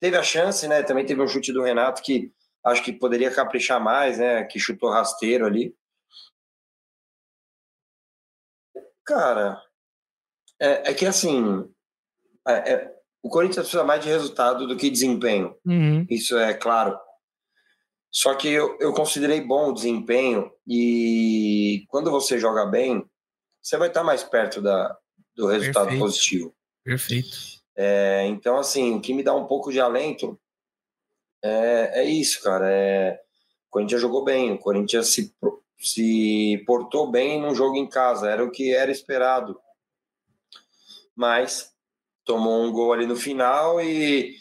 [0.00, 0.82] Teve a chance, né?
[0.82, 2.30] Também teve um chute do Renato que
[2.64, 4.44] acho que poderia caprichar mais, né?
[4.44, 5.74] Que chutou rasteiro ali.
[9.04, 9.60] Cara,
[10.60, 11.68] é, é que assim,
[12.46, 15.56] é, é o Corinthians precisa mais de resultado do que desempenho.
[15.64, 16.06] Uhum.
[16.10, 16.98] Isso é claro.
[18.10, 23.04] Só que eu, eu considerei bom o desempenho e quando você joga bem,
[23.62, 24.96] você vai estar mais perto da,
[25.34, 26.04] do resultado Perfeito.
[26.04, 26.54] positivo.
[26.84, 27.36] Perfeito.
[27.74, 30.38] É, então, assim, o que me dá um pouco de alento
[31.42, 32.70] é, é isso, cara.
[32.70, 33.14] É,
[33.66, 35.34] o Corinthians jogou bem, o Corinthians se,
[35.78, 39.60] se portou bem num jogo em casa, era o que era esperado.
[41.14, 41.72] Mas
[42.24, 44.36] tomou um gol ali no final e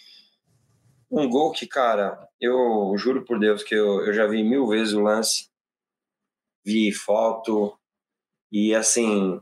[1.12, 4.94] um gol que, cara, eu juro por Deus que eu, eu já vi mil vezes
[4.94, 5.50] o lance,
[6.66, 7.78] vi foto
[8.52, 9.40] e assim,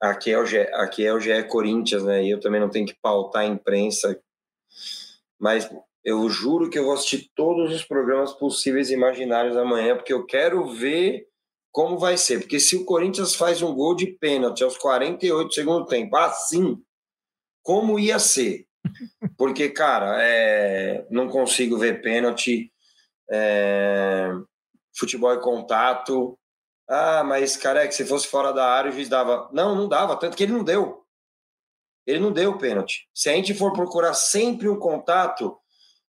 [0.00, 2.24] aqui é o GE, aqui é o GE Corinthians, né?
[2.24, 4.20] E eu também não tenho que pautar a imprensa,
[5.38, 5.70] mas
[6.04, 10.24] eu juro que eu vou assistir todos os programas possíveis e imaginários amanhã, porque eu
[10.24, 11.29] quero ver
[11.72, 12.40] como vai ser.
[12.40, 16.82] Porque se o Corinthians faz um gol de pênalti aos 48 do tempo, assim,
[17.62, 18.66] como ia ser?
[19.36, 22.72] Porque, cara, é, não consigo ver pênalti,
[23.30, 24.30] é,
[24.96, 26.38] futebol e contato.
[26.88, 29.48] Ah, mas, cara, é que se fosse fora da área, o juiz dava.
[29.52, 31.04] Não, não dava, tanto que ele não deu.
[32.06, 33.08] Ele não deu pênalti.
[33.14, 35.56] Se a gente for procurar sempre um contato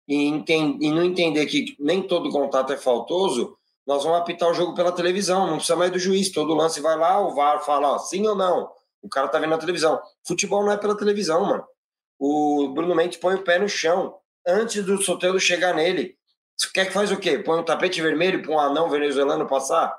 [0.08, 3.58] e, e não entender que nem todo contato é faltoso,
[3.90, 6.30] nós vamos apitar o jogo pela televisão, não precisa mais do juiz.
[6.30, 8.70] Todo lance vai lá, o VAR fala ó, sim ou não.
[9.02, 10.00] O cara tá vendo na televisão.
[10.24, 11.64] Futebol não é pela televisão, mano.
[12.16, 16.16] O Bruno Mendes põe o pé no chão antes do Sotelo chegar nele.
[16.72, 17.40] Quer que faz o quê?
[17.40, 19.92] Põe um tapete vermelho para um anão venezuelano passar?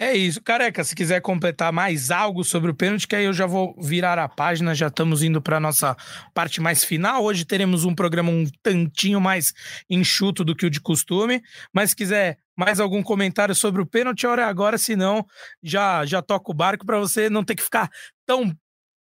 [0.00, 0.42] É isso.
[0.42, 4.18] Careca, se quiser completar mais algo sobre o pênalti, que aí eu já vou virar
[4.18, 5.94] a página, já estamos indo para a nossa
[6.32, 7.22] parte mais final.
[7.22, 9.52] Hoje teremos um programa um tantinho mais
[9.90, 14.26] enxuto do que o de costume, mas se quiser mais algum comentário sobre o pênalti,
[14.26, 15.22] hora é agora, senão
[15.62, 17.90] já, já toca o barco para você não ter que ficar
[18.24, 18.56] tão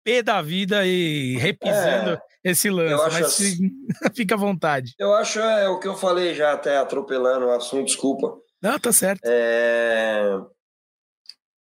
[0.01, 3.03] pé da vida e repisando é, esse lance.
[3.11, 3.69] Mas assim,
[4.15, 4.93] fica à vontade.
[4.97, 8.33] Eu acho é o que eu falei já, até atropelando o assunto, desculpa.
[8.61, 9.19] Não, tá certo.
[9.25, 10.39] É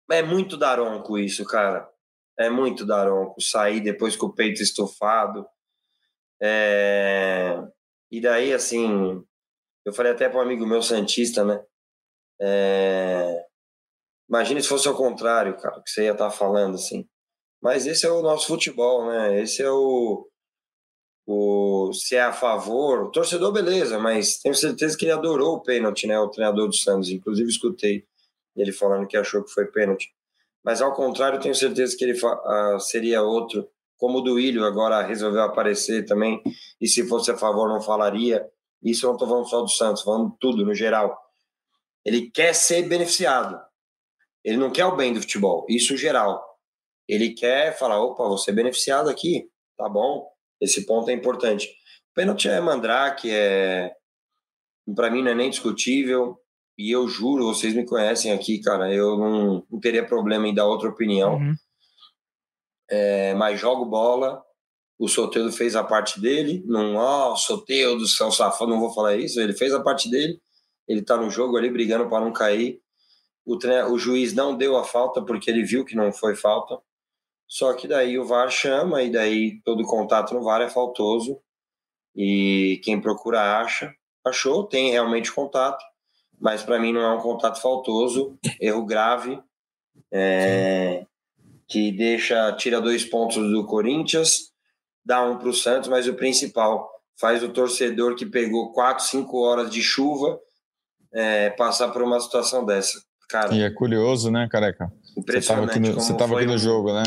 [0.09, 1.89] é muito daronco isso, cara.
[2.37, 5.47] É muito daronco sair depois com o peito estufado.
[6.41, 7.57] É...
[8.11, 9.23] E daí, assim,
[9.85, 11.63] eu falei até para um amigo meu Santista, né?
[12.41, 13.45] É...
[14.29, 17.07] Imagina se fosse ao contrário, cara, que você ia estar tá falando assim.
[17.61, 19.41] Mas esse é o nosso futebol, né?
[19.41, 20.27] Esse é o,
[21.25, 25.61] o se é a favor, o torcedor beleza, mas tenho certeza que ele adorou o
[25.61, 26.19] pênalti, né?
[26.19, 28.05] O treinador do Santos, inclusive escutei
[28.55, 30.13] ele falando que achou que foi pênalti.
[30.63, 35.01] Mas ao contrário, tenho certeza que ele uh, seria outro, como o do Ilho agora
[35.01, 36.41] resolveu aparecer também,
[36.79, 38.45] e se fosse a favor não falaria.
[38.81, 41.17] Isso eu não estou falando só do Santos, falando tudo no geral.
[42.05, 43.61] Ele quer ser beneficiado.
[44.43, 46.43] Ele não quer o bem do futebol, isso geral.
[47.07, 50.29] Ele quer falar, opa, vou ser beneficiado aqui, tá bom?
[50.59, 51.69] Esse ponto é importante.
[52.13, 53.93] Pênalti é mandrake, é
[54.95, 56.37] para mim não é nem discutível.
[56.77, 60.65] E eu juro, vocês me conhecem aqui, cara, eu não, não teria problema em dar
[60.65, 61.35] outra opinião.
[61.35, 61.55] Uhum.
[62.89, 64.43] É, mas jogo bola,
[64.97, 69.15] o Soteldo fez a parte dele, não, ó, oh, Soteldo, seu safado, não vou falar
[69.15, 70.39] isso, ele fez a parte dele,
[70.87, 72.81] ele tá no jogo ali brigando para não cair.
[73.45, 73.57] O,
[73.91, 76.79] o juiz não deu a falta porque ele viu que não foi falta.
[77.47, 81.39] Só que daí o VAR chama e daí todo contato no VAR é faltoso.
[82.15, 83.93] E quem procura acha.
[84.25, 85.83] Achou, tem realmente contato
[86.39, 89.39] mas para mim não é um contato faltoso, erro grave,
[90.11, 91.05] é,
[91.67, 94.51] que deixa, tira dois pontos do Corinthians,
[95.05, 99.41] dá um para o Santos, mas o principal faz o torcedor que pegou quatro, cinco
[99.41, 100.39] horas de chuva
[101.13, 103.01] é, passar por uma situação dessa.
[103.29, 104.91] Cara, e é curioso, né, careca?
[105.17, 105.79] Impressionante.
[105.93, 107.03] Você estava aqui, no, aqui no jogo, né?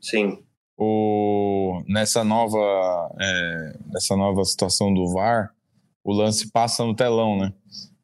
[0.00, 0.42] Sim.
[0.76, 2.58] O, nessa nova
[3.20, 5.54] é, nessa nova situação do VAR,
[6.02, 7.52] o lance passa no telão, né?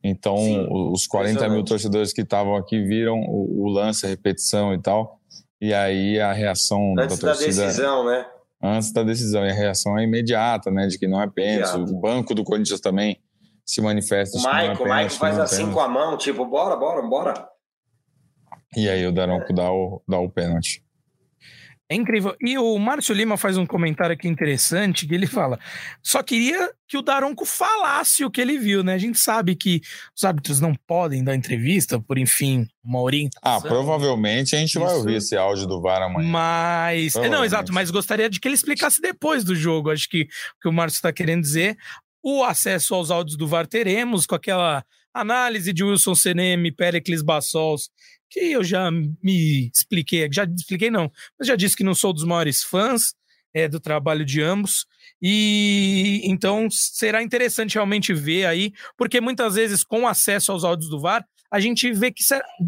[0.09, 4.75] Então, Sim, os 40 mil torcedores que estavam aqui viram o, o, lance, a repetição
[4.75, 5.21] e tal.
[5.61, 7.47] E aí a reação Antes da torcida.
[7.47, 8.27] Antes da decisão, né?
[8.63, 9.47] Antes da decisão.
[9.47, 10.87] E a reação é imediata, né?
[10.87, 11.93] De que não é pênalti.
[11.93, 13.21] O banco do Corinthians também
[13.65, 14.39] se manifesta.
[14.39, 17.49] O Maico, é o Maico faz é assim com a mão, tipo, bora, bora, bora.
[18.77, 19.55] E aí o Daronco é.
[19.55, 20.83] dá, o, dá o pênalti.
[21.91, 22.37] É incrível.
[22.39, 25.59] E o Márcio Lima faz um comentário aqui interessante que ele fala:
[26.03, 28.93] só queria que o Daronco falasse o que ele viu, né?
[28.93, 29.81] A gente sabe que
[30.15, 33.41] os árbitros não podem dar entrevista, por enfim, uma orientação.
[33.43, 34.81] Ah, provavelmente a gente Isso.
[34.81, 36.29] vai ouvir esse áudio do VAR amanhã.
[36.29, 37.17] Mas.
[37.17, 39.91] É, não, exato, mas gostaria de que ele explicasse depois do jogo.
[39.91, 41.77] Acho que o que o Márcio está querendo dizer.
[42.23, 47.89] O acesso aos áudios do VAR teremos, com aquela análise de Wilson Seneme, Pericles Bassols
[48.29, 52.25] que eu já me expliquei, já expliquei não, mas já disse que não sou dos
[52.25, 53.15] maiores fãs
[53.55, 54.87] é, do trabalho de ambos,
[55.21, 61.01] e então será interessante realmente ver aí, porque muitas vezes com acesso aos áudios do
[61.01, 62.23] VAR, a gente vê que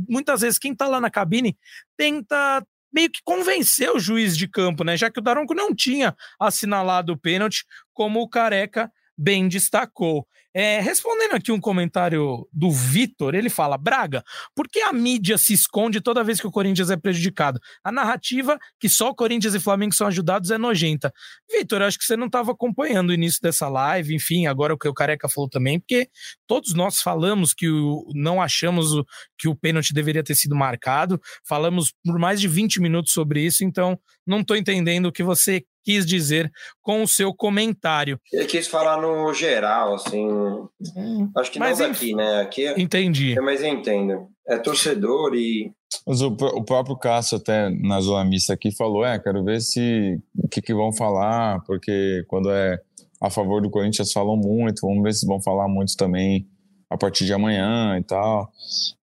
[0.09, 1.57] muitas vezes quem está lá na cabine
[1.97, 4.97] tenta meio que convencer o juiz de campo, né?
[4.97, 10.27] Já que o Daronco não tinha assinalado o pênalti, como o Careca bem destacou.
[10.53, 15.53] É, respondendo aqui um comentário do Vitor, ele fala: Braga, por que a mídia se
[15.53, 17.61] esconde toda vez que o Corinthians é prejudicado?
[17.85, 21.13] A narrativa que só o Corinthians e Flamengo são ajudados é nojenta.
[21.51, 24.89] Vitor, acho que você não estava acompanhando o início dessa live, enfim, agora o que
[24.89, 26.09] o Careca falou também, porque
[26.47, 29.07] todos nós falamos que o, não achamos o,
[29.39, 33.65] que o pênalti deveria ter sido marcado, falamos por mais de 20 minutos sobre isso,
[33.65, 36.51] então não estou entendendo o que você quis dizer
[36.83, 38.21] com o seu comentário.
[38.33, 40.69] Ele quis falar no geral, assim, não.
[40.97, 41.31] Hum.
[41.37, 42.41] Acho que mas não daqui, né?
[42.41, 43.39] Aqui é, Entendi.
[43.39, 44.29] É, mas eu entendo.
[44.47, 45.73] É torcedor e.
[46.07, 50.19] Mas o, o próprio Cássio, até na zona mista aqui, falou: é, quero ver se
[50.37, 52.81] o que, que vão falar, porque quando é
[53.21, 56.47] a favor do Corinthians falam muito, vamos ver se vão falar muito também
[56.91, 58.51] a partir de amanhã e tal.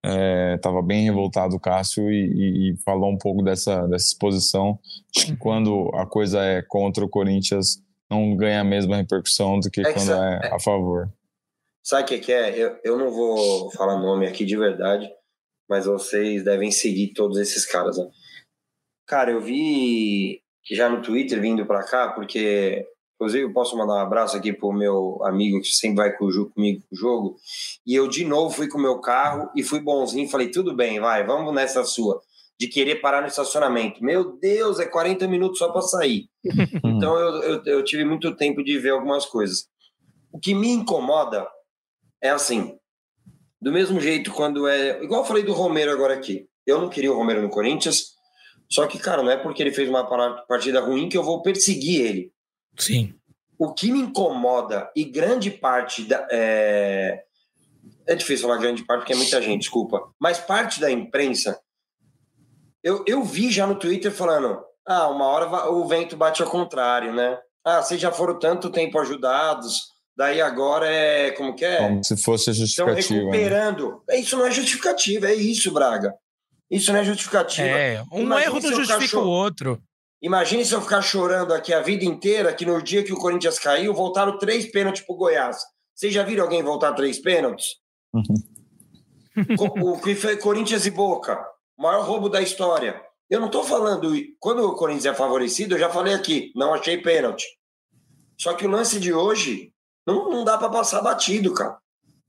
[0.04, 4.78] É, tava bem revoltado o Cássio e, e, e, falou um pouco dessa, dessa exposição.
[5.16, 5.38] Acho que uhum.
[5.38, 9.86] quando a coisa é contra o Corinthians, não ganha a mesma repercussão do que, é
[9.86, 11.10] que quando é, é a favor.
[11.88, 12.54] Sabe o que, que, é?
[12.54, 15.10] Eu, eu não vou falar nome aqui de verdade,
[15.70, 17.98] mas vocês devem seguir todos esses caras.
[17.98, 18.12] Né?
[19.08, 22.86] Cara, eu vi já no Twitter vindo para cá, porque
[23.16, 27.00] Inclusive, eu posso mandar um abraço aqui pro meu amigo que sempre vai comigo pro
[27.00, 27.38] jogo.
[27.86, 30.30] E eu, de novo, fui com o meu carro e fui bonzinho.
[30.30, 32.22] Falei, tudo bem, vai, vamos nessa sua.
[32.60, 34.04] De querer parar no estacionamento.
[34.04, 36.30] Meu Deus, é 40 minutos só para sair.
[36.86, 39.68] então, eu, eu, eu tive muito tempo de ver algumas coisas.
[40.32, 41.48] O que me incomoda
[42.22, 42.78] é assim,
[43.62, 45.04] do mesmo jeito quando é...
[45.04, 46.48] Igual eu falei do Romero agora aqui.
[46.66, 48.18] Eu não queria o Romero no Corinthians,
[48.70, 50.06] só que, cara, não é porque ele fez uma
[50.46, 52.34] partida ruim que eu vou perseguir ele.
[52.78, 53.14] Sim.
[53.58, 56.28] O que me incomoda, e grande parte da.
[56.30, 57.24] É,
[58.06, 60.14] é difícil falar grande parte porque é muita gente, desculpa.
[60.20, 61.60] Mas parte da imprensa.
[62.84, 67.14] Eu, eu vi já no Twitter falando: ah, uma hora o vento bate ao contrário,
[67.14, 67.40] né?
[67.64, 71.32] Ah, vocês já foram tanto tempo ajudados, daí agora é.
[71.32, 71.78] Como que é?
[71.78, 73.00] Como se fosse justificativa.
[73.00, 73.38] Estão né?
[73.38, 74.02] recuperando.
[74.08, 74.20] Né?
[74.20, 76.14] Isso não é justificativa, é isso, Braga.
[76.70, 77.68] Isso não é justificativa.
[77.68, 79.28] É, um Imagina erro não justifica cachorro...
[79.28, 79.82] o outro.
[80.22, 83.60] Imagine se eu ficar chorando aqui a vida inteira, que no dia que o Corinthians
[83.60, 85.58] caiu, voltaram três pênaltis pro Goiás.
[85.94, 87.76] Vocês já viram alguém voltar três pênaltis?
[88.14, 88.36] Uhum.
[89.94, 91.40] o que foi Corinthians e Boca,
[91.78, 93.00] o maior roubo da história.
[93.30, 94.12] Eu não estou falando.
[94.40, 97.46] Quando o Corinthians é favorecido, eu já falei aqui, não achei pênalti.
[98.40, 99.72] Só que o lance de hoje
[100.08, 101.78] não, não dá para passar batido, cara.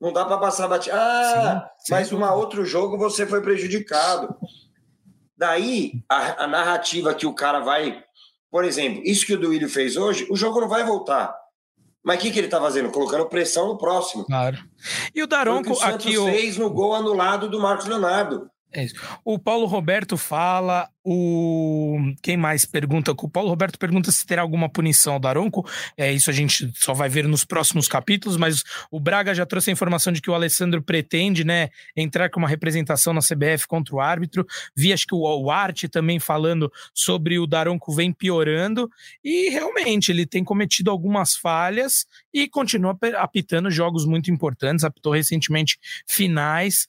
[0.01, 0.97] Não dá para passar batido.
[0.97, 1.93] Ah, sim, sim.
[1.93, 4.35] mas um outro jogo você foi prejudicado.
[5.37, 8.03] Daí, a, a, narrativa que o cara vai.
[8.51, 11.33] Por exemplo, isso que o Duílio fez hoje, o jogo não vai voltar.
[12.03, 12.91] Mas o que, que ele está fazendo?
[12.91, 14.25] Colocando pressão no próximo.
[14.25, 14.59] Claro.
[15.15, 16.19] E o Daronco o aqui.
[16.19, 18.51] O fez no gol anulado do Marcos Leonardo.
[18.71, 18.95] É isso.
[19.25, 23.13] O Paulo Roberto fala, o quem mais pergunta?
[23.13, 25.67] O Paulo Roberto pergunta se terá alguma punição ao Daronco.
[25.97, 29.71] É isso a gente só vai ver nos próximos capítulos, mas o Braga já trouxe
[29.71, 33.95] a informação de que o Alessandro pretende, né, entrar com uma representação na CBF contra
[33.95, 34.47] o árbitro.
[34.77, 38.91] Vi acho que o, o Arte também falando sobre o Daronco vem piorando
[39.25, 42.05] e realmente ele tem cometido algumas falhas
[42.35, 46.87] e continua apitando jogos muito importantes, apitou recentemente finais.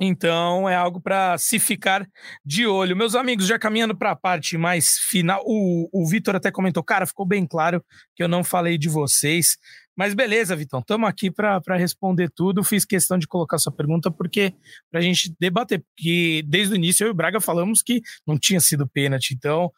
[0.00, 2.06] Então é algo para se ficar
[2.44, 2.96] de olho.
[2.96, 7.06] Meus amigos, já caminhando para a parte mais final, o, o Vitor até comentou, cara,
[7.06, 7.84] ficou bem claro
[8.14, 9.56] que eu não falei de vocês.
[9.98, 12.62] Mas beleza, Vitão, estamos aqui para responder tudo.
[12.62, 14.54] Fiz questão de colocar sua pergunta porque
[14.88, 18.38] para a gente debater, porque desde o início eu e o Braga falamos que não
[18.38, 19.34] tinha sido pênalti.
[19.34, 19.72] Então,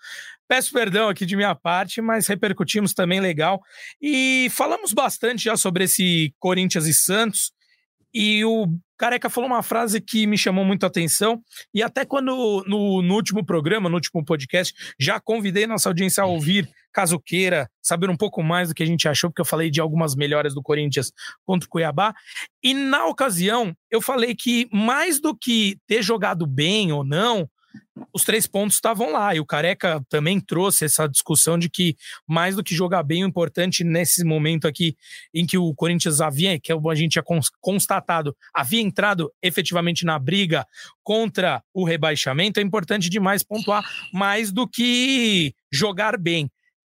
[0.46, 3.62] peço perdão aqui de minha parte, mas repercutimos também legal.
[3.98, 7.50] E falamos bastante já sobre esse Corinthians e Santos.
[8.12, 8.66] E o
[8.98, 11.40] Careca falou uma frase que me chamou muito a atenção,
[11.72, 16.26] e até quando no, no, último programa, no último podcast, já convidei nossa audiência a
[16.26, 19.70] ouvir, caso queira saber um pouco mais do que a gente achou, porque eu falei
[19.70, 21.12] de algumas melhoras do Corinthians
[21.46, 22.12] contra o Cuiabá.
[22.62, 27.48] E na ocasião, eu falei que mais do que ter jogado bem ou não,
[28.12, 29.34] os três pontos estavam lá.
[29.34, 31.96] E o Careca também trouxe essa discussão de que,
[32.26, 34.96] mais do que jogar bem, o importante nesse momento aqui
[35.34, 37.24] em que o Corinthians havia, que a gente tinha
[37.60, 40.66] constatado, havia entrado efetivamente na briga
[41.02, 46.50] contra o rebaixamento, é importante demais pontuar mais do que jogar bem.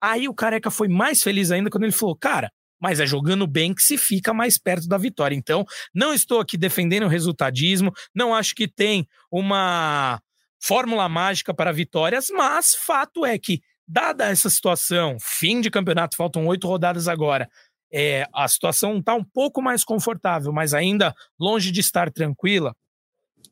[0.01, 2.51] Aí o Careca foi mais feliz ainda quando ele falou: cara,
[2.81, 5.35] mas é jogando bem que se fica mais perto da vitória.
[5.35, 5.63] Então,
[5.93, 10.19] não estou aqui defendendo o resultadismo, não acho que tem uma
[10.61, 16.45] fórmula mágica para vitórias, mas fato é que, dada essa situação, fim de campeonato, faltam
[16.47, 17.49] oito rodadas agora,
[17.91, 22.73] é, a situação está um pouco mais confortável, mas ainda longe de estar tranquila.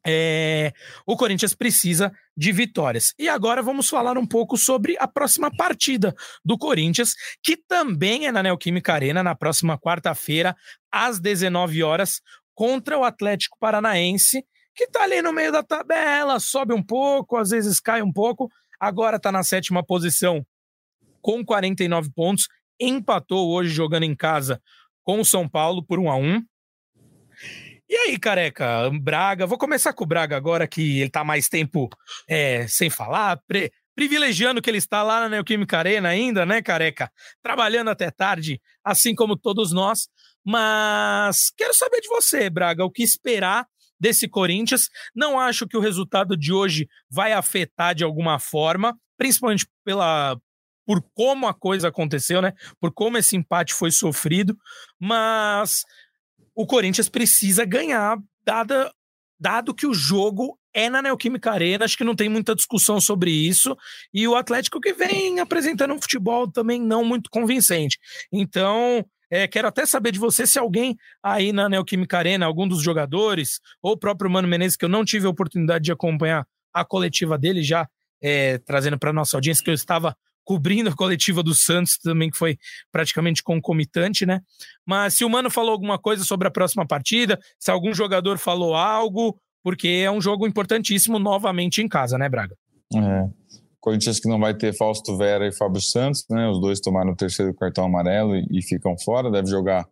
[0.07, 0.71] É,
[1.05, 3.13] o Corinthians precisa de vitórias.
[3.19, 8.31] E agora vamos falar um pouco sobre a próxima partida do Corinthians, que também é
[8.31, 10.55] na Neoquímica Arena, na próxima quarta-feira,
[10.89, 12.21] às 19 horas,
[12.55, 14.45] contra o Atlético Paranaense
[14.79, 18.49] que tá ali no meio da tabela, sobe um pouco, às vezes cai um pouco,
[18.79, 20.41] agora tá na sétima posição
[21.21, 22.47] com 49 pontos,
[22.79, 24.61] empatou hoje jogando em casa
[25.03, 26.45] com o São Paulo por 1 a 1.
[27.89, 31.89] E aí, careca, Braga, vou começar com o Braga agora que ele tá mais tempo
[32.25, 37.11] é, sem falar, pre, privilegiando que ele está lá na Neoquímica Arena ainda, né, careca?
[37.43, 40.07] Trabalhando até tarde, assim como todos nós.
[40.45, 43.67] Mas quero saber de você, Braga, o que esperar
[43.99, 44.89] desse Corinthians.
[45.15, 50.39] Não acho que o resultado de hoje vai afetar de alguma forma, principalmente pela
[50.85, 52.53] por como a coisa aconteceu, né?
[52.79, 54.57] Por como esse empate foi sofrido,
[54.99, 55.83] mas
[56.55, 58.91] o Corinthians precisa ganhar, dada,
[59.39, 63.31] dado que o jogo é na Neoquímica Arena, acho que não tem muita discussão sobre
[63.31, 63.75] isso,
[64.13, 67.97] e o Atlético que vem apresentando um futebol também não muito convincente.
[68.31, 72.81] Então, é, quero até saber de você se alguém aí na Neoquímica Arena, algum dos
[72.81, 76.83] jogadores, ou o próprio Mano Menezes, que eu não tive a oportunidade de acompanhar a
[76.83, 77.87] coletiva dele, já
[78.21, 82.37] é, trazendo para nossa audiência, que eu estava cobrindo a coletiva do Santos também, que
[82.37, 82.57] foi
[82.91, 84.41] praticamente concomitante, né?
[84.83, 88.73] Mas se o Mano falou alguma coisa sobre a próxima partida, se algum jogador falou
[88.73, 92.55] algo, porque é um jogo importantíssimo novamente em casa, né, Braga?
[92.95, 93.29] É.
[93.79, 96.47] Corinthians que não vai ter Fausto Vera e Fábio Santos, né?
[96.49, 99.31] Os dois tomaram o terceiro cartão amarelo e, e ficam fora.
[99.31, 99.87] Deve jogar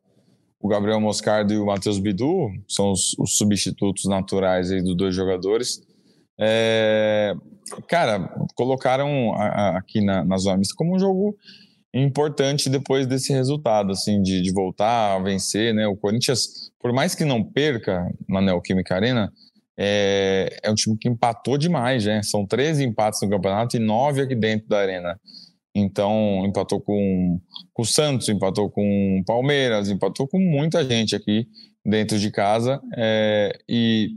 [0.59, 5.15] o Gabriel Moscardo e o Matheus Bidu, são os, os substitutos naturais aí dos dois
[5.15, 5.81] jogadores.
[6.39, 7.33] É,
[7.87, 8.19] cara,
[8.55, 11.35] colocaram a, a, aqui na, na zona mista como um jogo
[11.93, 15.87] importante depois desse resultado, assim, de, de voltar a vencer, né?
[15.87, 19.31] O Corinthians, por mais que não perca na Neoquímica Arena,
[19.77, 22.23] é, é um time que empatou demais, né?
[22.23, 25.19] São 13 empates no campeonato e 9 aqui dentro da Arena.
[25.75, 27.39] Então, empatou com,
[27.71, 31.47] com o Santos, empatou com o Palmeiras, empatou com muita gente aqui
[31.85, 32.81] dentro de casa.
[32.97, 34.09] É, e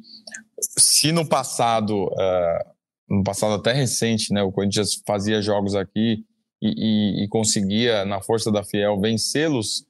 [0.59, 2.65] se no passado, uh,
[3.09, 6.25] no passado até recente, né, o Corinthians fazia jogos aqui
[6.63, 9.85] e, e, e conseguia, na força da Fiel, vencê-los,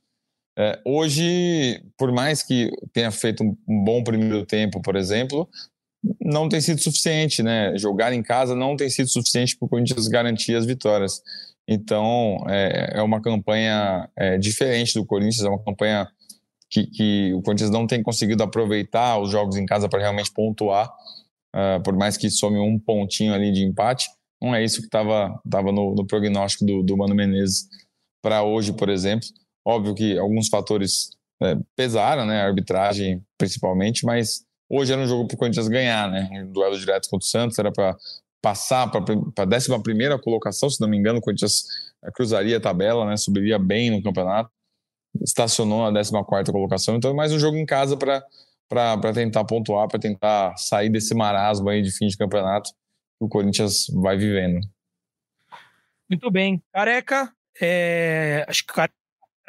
[0.59, 5.49] é, hoje, por mais que tenha feito um bom primeiro tempo, por exemplo,
[6.21, 7.77] não tem sido suficiente, né?
[7.77, 11.23] Jogar em casa não tem sido suficiente para o Corinthians garantir as vitórias.
[11.69, 16.09] Então, é, é uma campanha é, diferente do Corinthians, é uma campanha
[16.71, 20.89] que, que o Corinthians não tem conseguido aproveitar os jogos em casa para realmente pontuar,
[21.55, 24.09] uh, por mais que some um pontinho ali de empate.
[24.41, 27.69] Não é isso que estava tava no, no, prognóstico do, do Mano Menezes
[28.23, 29.29] para hoje, por exemplo.
[29.65, 31.11] Óbvio que alguns fatores
[31.43, 32.43] é, pesaram, né?
[32.43, 36.29] A arbitragem principalmente, mas hoje era um jogo para o Corinthians ganhar, né?
[36.33, 37.97] Um duelo direto contra o Santos era para
[38.43, 41.65] passar para a 11 colocação, se não me engano, o Corinthians
[42.15, 43.17] cruzaria a tabela, né?
[43.17, 44.51] Subiria bem no campeonato
[45.23, 46.97] estacionou na 14 colocação.
[46.97, 51.69] Então, é mais um jogo em casa para tentar pontuar, para tentar sair desse marasmo
[51.69, 54.61] aí de fim de campeonato que o Corinthians vai vivendo.
[56.09, 56.63] Muito bem.
[56.73, 58.45] Careca, é...
[58.49, 58.75] acho que o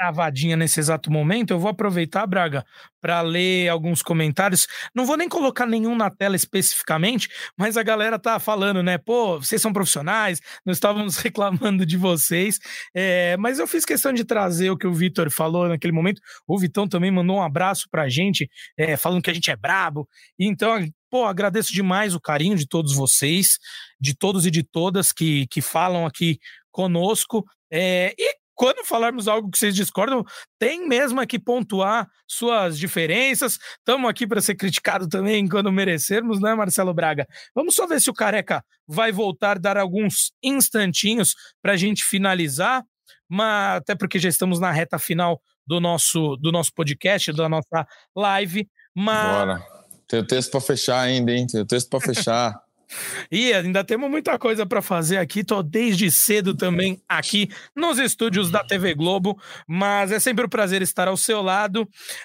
[0.02, 2.66] travadinha nesse exato momento, eu vou aproveitar, Braga,
[3.00, 4.68] para ler alguns comentários.
[4.96, 8.98] Não vou nem colocar nenhum na tela especificamente, mas a galera tá falando, né?
[8.98, 12.58] Pô, vocês são profissionais, nós estávamos reclamando de vocês.
[12.96, 16.20] É, mas eu fiz questão de trazer o que o Vitor falou naquele momento.
[16.48, 20.10] O Vitão também mandou um abraço pra gente, é, falando que a gente é brabo.
[20.40, 23.60] Então, pô, agradeço demais o carinho de todos vocês,
[24.00, 26.40] de todos e de todas que, que falam aqui
[26.72, 27.46] conosco.
[27.72, 30.24] É, e quando falarmos algo que vocês discordam,
[30.60, 33.58] tem mesmo aqui pontuar suas diferenças.
[33.80, 37.26] Estamos aqui para ser criticado também quando merecermos, né, Marcelo Braga?
[37.56, 42.84] Vamos só ver se o Careca vai voltar, dar alguns instantinhos para a gente finalizar,
[43.28, 47.88] mas até porque já estamos na reta final do nosso, do nosso podcast, da nossa
[48.16, 48.70] live.
[48.96, 49.38] Mas...
[49.40, 49.66] Bora.
[50.08, 51.48] Tem o texto para fechar ainda, hein?
[51.48, 52.62] Tem o texto para fechar.
[53.32, 55.44] E ainda temos muita coisa para fazer aqui.
[55.44, 60.82] Tô desde cedo também aqui nos estúdios da TV Globo, mas é sempre um prazer
[60.82, 61.84] estar ao seu lado.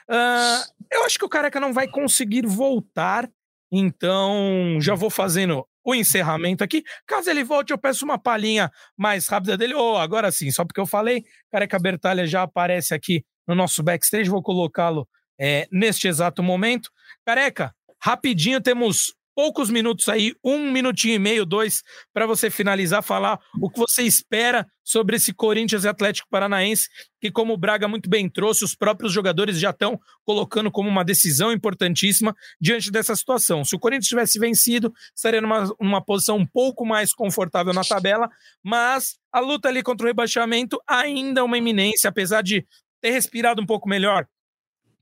[0.08, 3.28] Uh, eu acho que o Careca não vai conseguir voltar,
[3.70, 6.82] então já vou fazendo o encerramento aqui.
[7.06, 9.74] Caso ele volte, eu peço uma palhinha mais rápida dele.
[9.74, 13.82] Ou oh, agora sim, só porque eu falei, Careca Bertalha já aparece aqui no nosso
[13.82, 15.08] backstage, vou colocá-lo
[15.38, 16.90] é, neste exato momento.
[17.24, 23.38] Careca, rapidinho temos poucos minutos aí, um minutinho e meio, dois, para você finalizar, falar
[23.60, 26.88] o que você espera sobre esse Corinthians e Atlético Paranaense,
[27.20, 31.04] que, como o Braga muito bem trouxe, os próprios jogadores já estão colocando como uma
[31.04, 33.62] decisão importantíssima diante dessa situação.
[33.62, 38.30] Se o Corinthians tivesse vencido, estaria numa, numa posição um pouco mais confortável na tabela,
[38.64, 42.66] mas a luta ali contra o rebaixamento ainda é uma iminência, apesar de
[43.02, 44.26] ter respirado um pouco melhor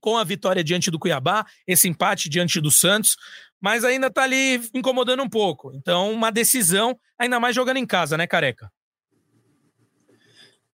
[0.05, 3.17] com a vitória diante do Cuiabá, esse empate diante do Santos,
[3.65, 5.73] mas ainda tá ali incomodando um pouco.
[5.75, 8.71] Então, uma decisão, ainda mais jogando em casa, né, Careca?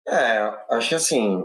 [0.07, 0.37] É,
[0.69, 1.43] acho que assim,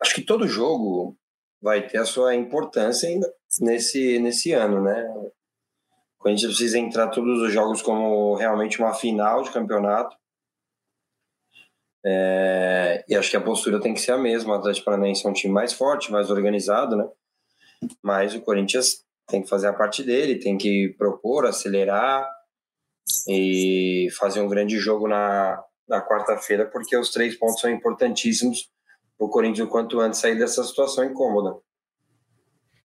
[0.00, 1.18] acho que todo jogo
[1.60, 3.28] vai ter a sua importância ainda
[3.58, 5.04] nesse, nesse ano, né?
[6.18, 10.16] Quando a gente precisa entrar todos os jogos como realmente uma final de campeonato.
[12.06, 14.54] É, e acho que a postura tem que ser a mesma.
[14.54, 17.08] O Atlético Paranaense é um time mais forte, mais organizado, né?
[18.00, 22.26] Mas o Corinthians tem que fazer a parte dele, tem que propor, acelerar
[23.28, 28.68] e fazer um grande jogo na, na quarta-feira, porque os três pontos são importantíssimos
[29.16, 31.56] para o Corinthians o quanto antes sair dessa situação incômoda.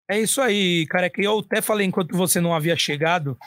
[0.10, 1.08] É isso aí, cara.
[1.08, 3.38] Que eu até falei enquanto você não havia chegado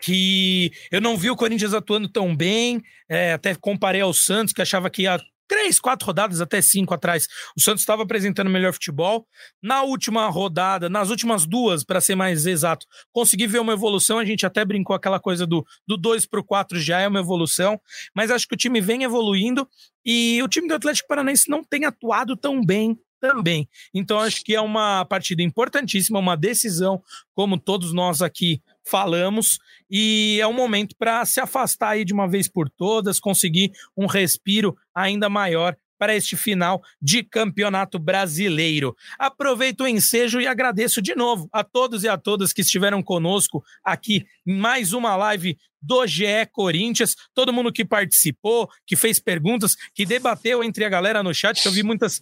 [0.00, 2.80] que eu não vi o Corinthians atuando tão bem.
[3.08, 5.18] É, até comparei ao Santos, que achava que ia
[5.52, 9.26] três, quatro rodadas, até cinco atrás, o Santos estava apresentando melhor futebol.
[9.62, 14.18] Na última rodada, nas últimas duas, para ser mais exato, consegui ver uma evolução.
[14.18, 17.20] A gente até brincou aquela coisa do, do 2 para o 4 já é uma
[17.20, 17.78] evolução,
[18.16, 19.68] mas acho que o time vem evoluindo
[20.02, 23.68] e o time do Atlético Paranaense não tem atuado tão bem também.
[23.94, 27.02] Então, acho que é uma partida importantíssima, uma decisão,
[27.34, 29.58] como todos nós aqui falamos,
[29.90, 34.06] e é um momento para se afastar aí de uma vez por todas, conseguir um
[34.06, 38.96] respiro ainda maior para este final de campeonato brasileiro.
[39.16, 43.62] Aproveito o ensejo e agradeço de novo a todos e a todas que estiveram conosco
[43.84, 49.76] aqui em mais uma live do GE Corinthians, todo mundo que participou, que fez perguntas,
[49.94, 52.20] que debateu entre a galera no chat, que eu vi muitas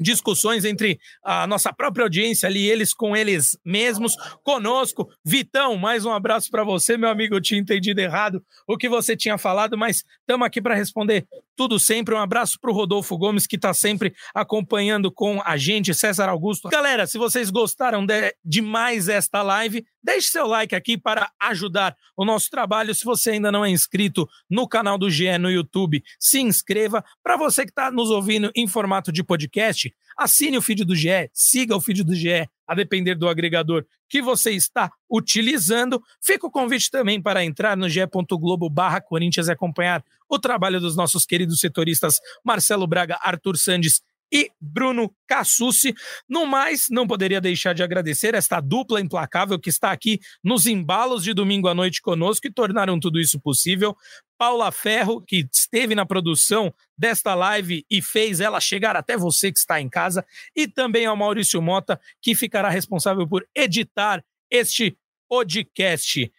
[0.00, 5.08] discussões entre a nossa própria audiência ali, eles com eles mesmos, conosco.
[5.24, 7.34] Vitão, mais um abraço para você, meu amigo.
[7.34, 11.26] Eu tinha entendido errado o que você tinha falado, mas estamos aqui para responder
[11.56, 12.14] tudo sempre.
[12.14, 16.68] Um abraço para o Rodolfo Gomes, que está sempre acompanhando com a gente, César Augusto.
[16.68, 18.62] Galera, se vocês gostaram de, de
[19.08, 22.94] esta live, deixe seu like aqui para ajudar o nosso trabalho.
[22.94, 27.04] Se você ainda não é inscrito no canal do GE no YouTube, se inscreva.
[27.22, 31.30] Para você que está nos ouvindo em formato de podcast, assine o feed do GE,
[31.32, 36.02] siga o feed do GE, a depender do agregador que você está utilizando.
[36.20, 40.96] Fica o convite também para entrar no ge.globo barra Corinthians e acompanhar o trabalho dos
[40.96, 45.94] nossos queridos setoristas Marcelo Braga, Arthur Sandes e Bruno Cassucci.
[46.28, 51.22] No mais, não poderia deixar de agradecer esta dupla implacável que está aqui nos embalos
[51.22, 53.96] de domingo à noite conosco e tornaram tudo isso possível.
[54.38, 59.58] Paula Ferro, que esteve na produção desta live e fez ela chegar até você que
[59.58, 60.24] está em casa,
[60.54, 64.96] e também ao Maurício Mota, que ficará responsável por editar este
[65.28, 66.32] podcast.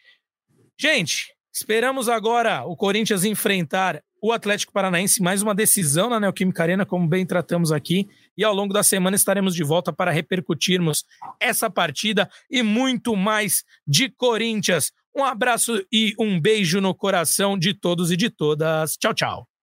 [0.79, 6.86] Gente, esperamos agora o Corinthians enfrentar o Atlético Paranaense, mais uma decisão na Neoquímica Arena,
[6.86, 8.07] como bem tratamos aqui.
[8.38, 11.05] E ao longo da semana estaremos de volta para repercutirmos
[11.39, 14.91] essa partida e muito mais de Corinthians.
[15.15, 18.95] Um abraço e um beijo no coração de todos e de todas.
[18.97, 19.59] Tchau, tchau.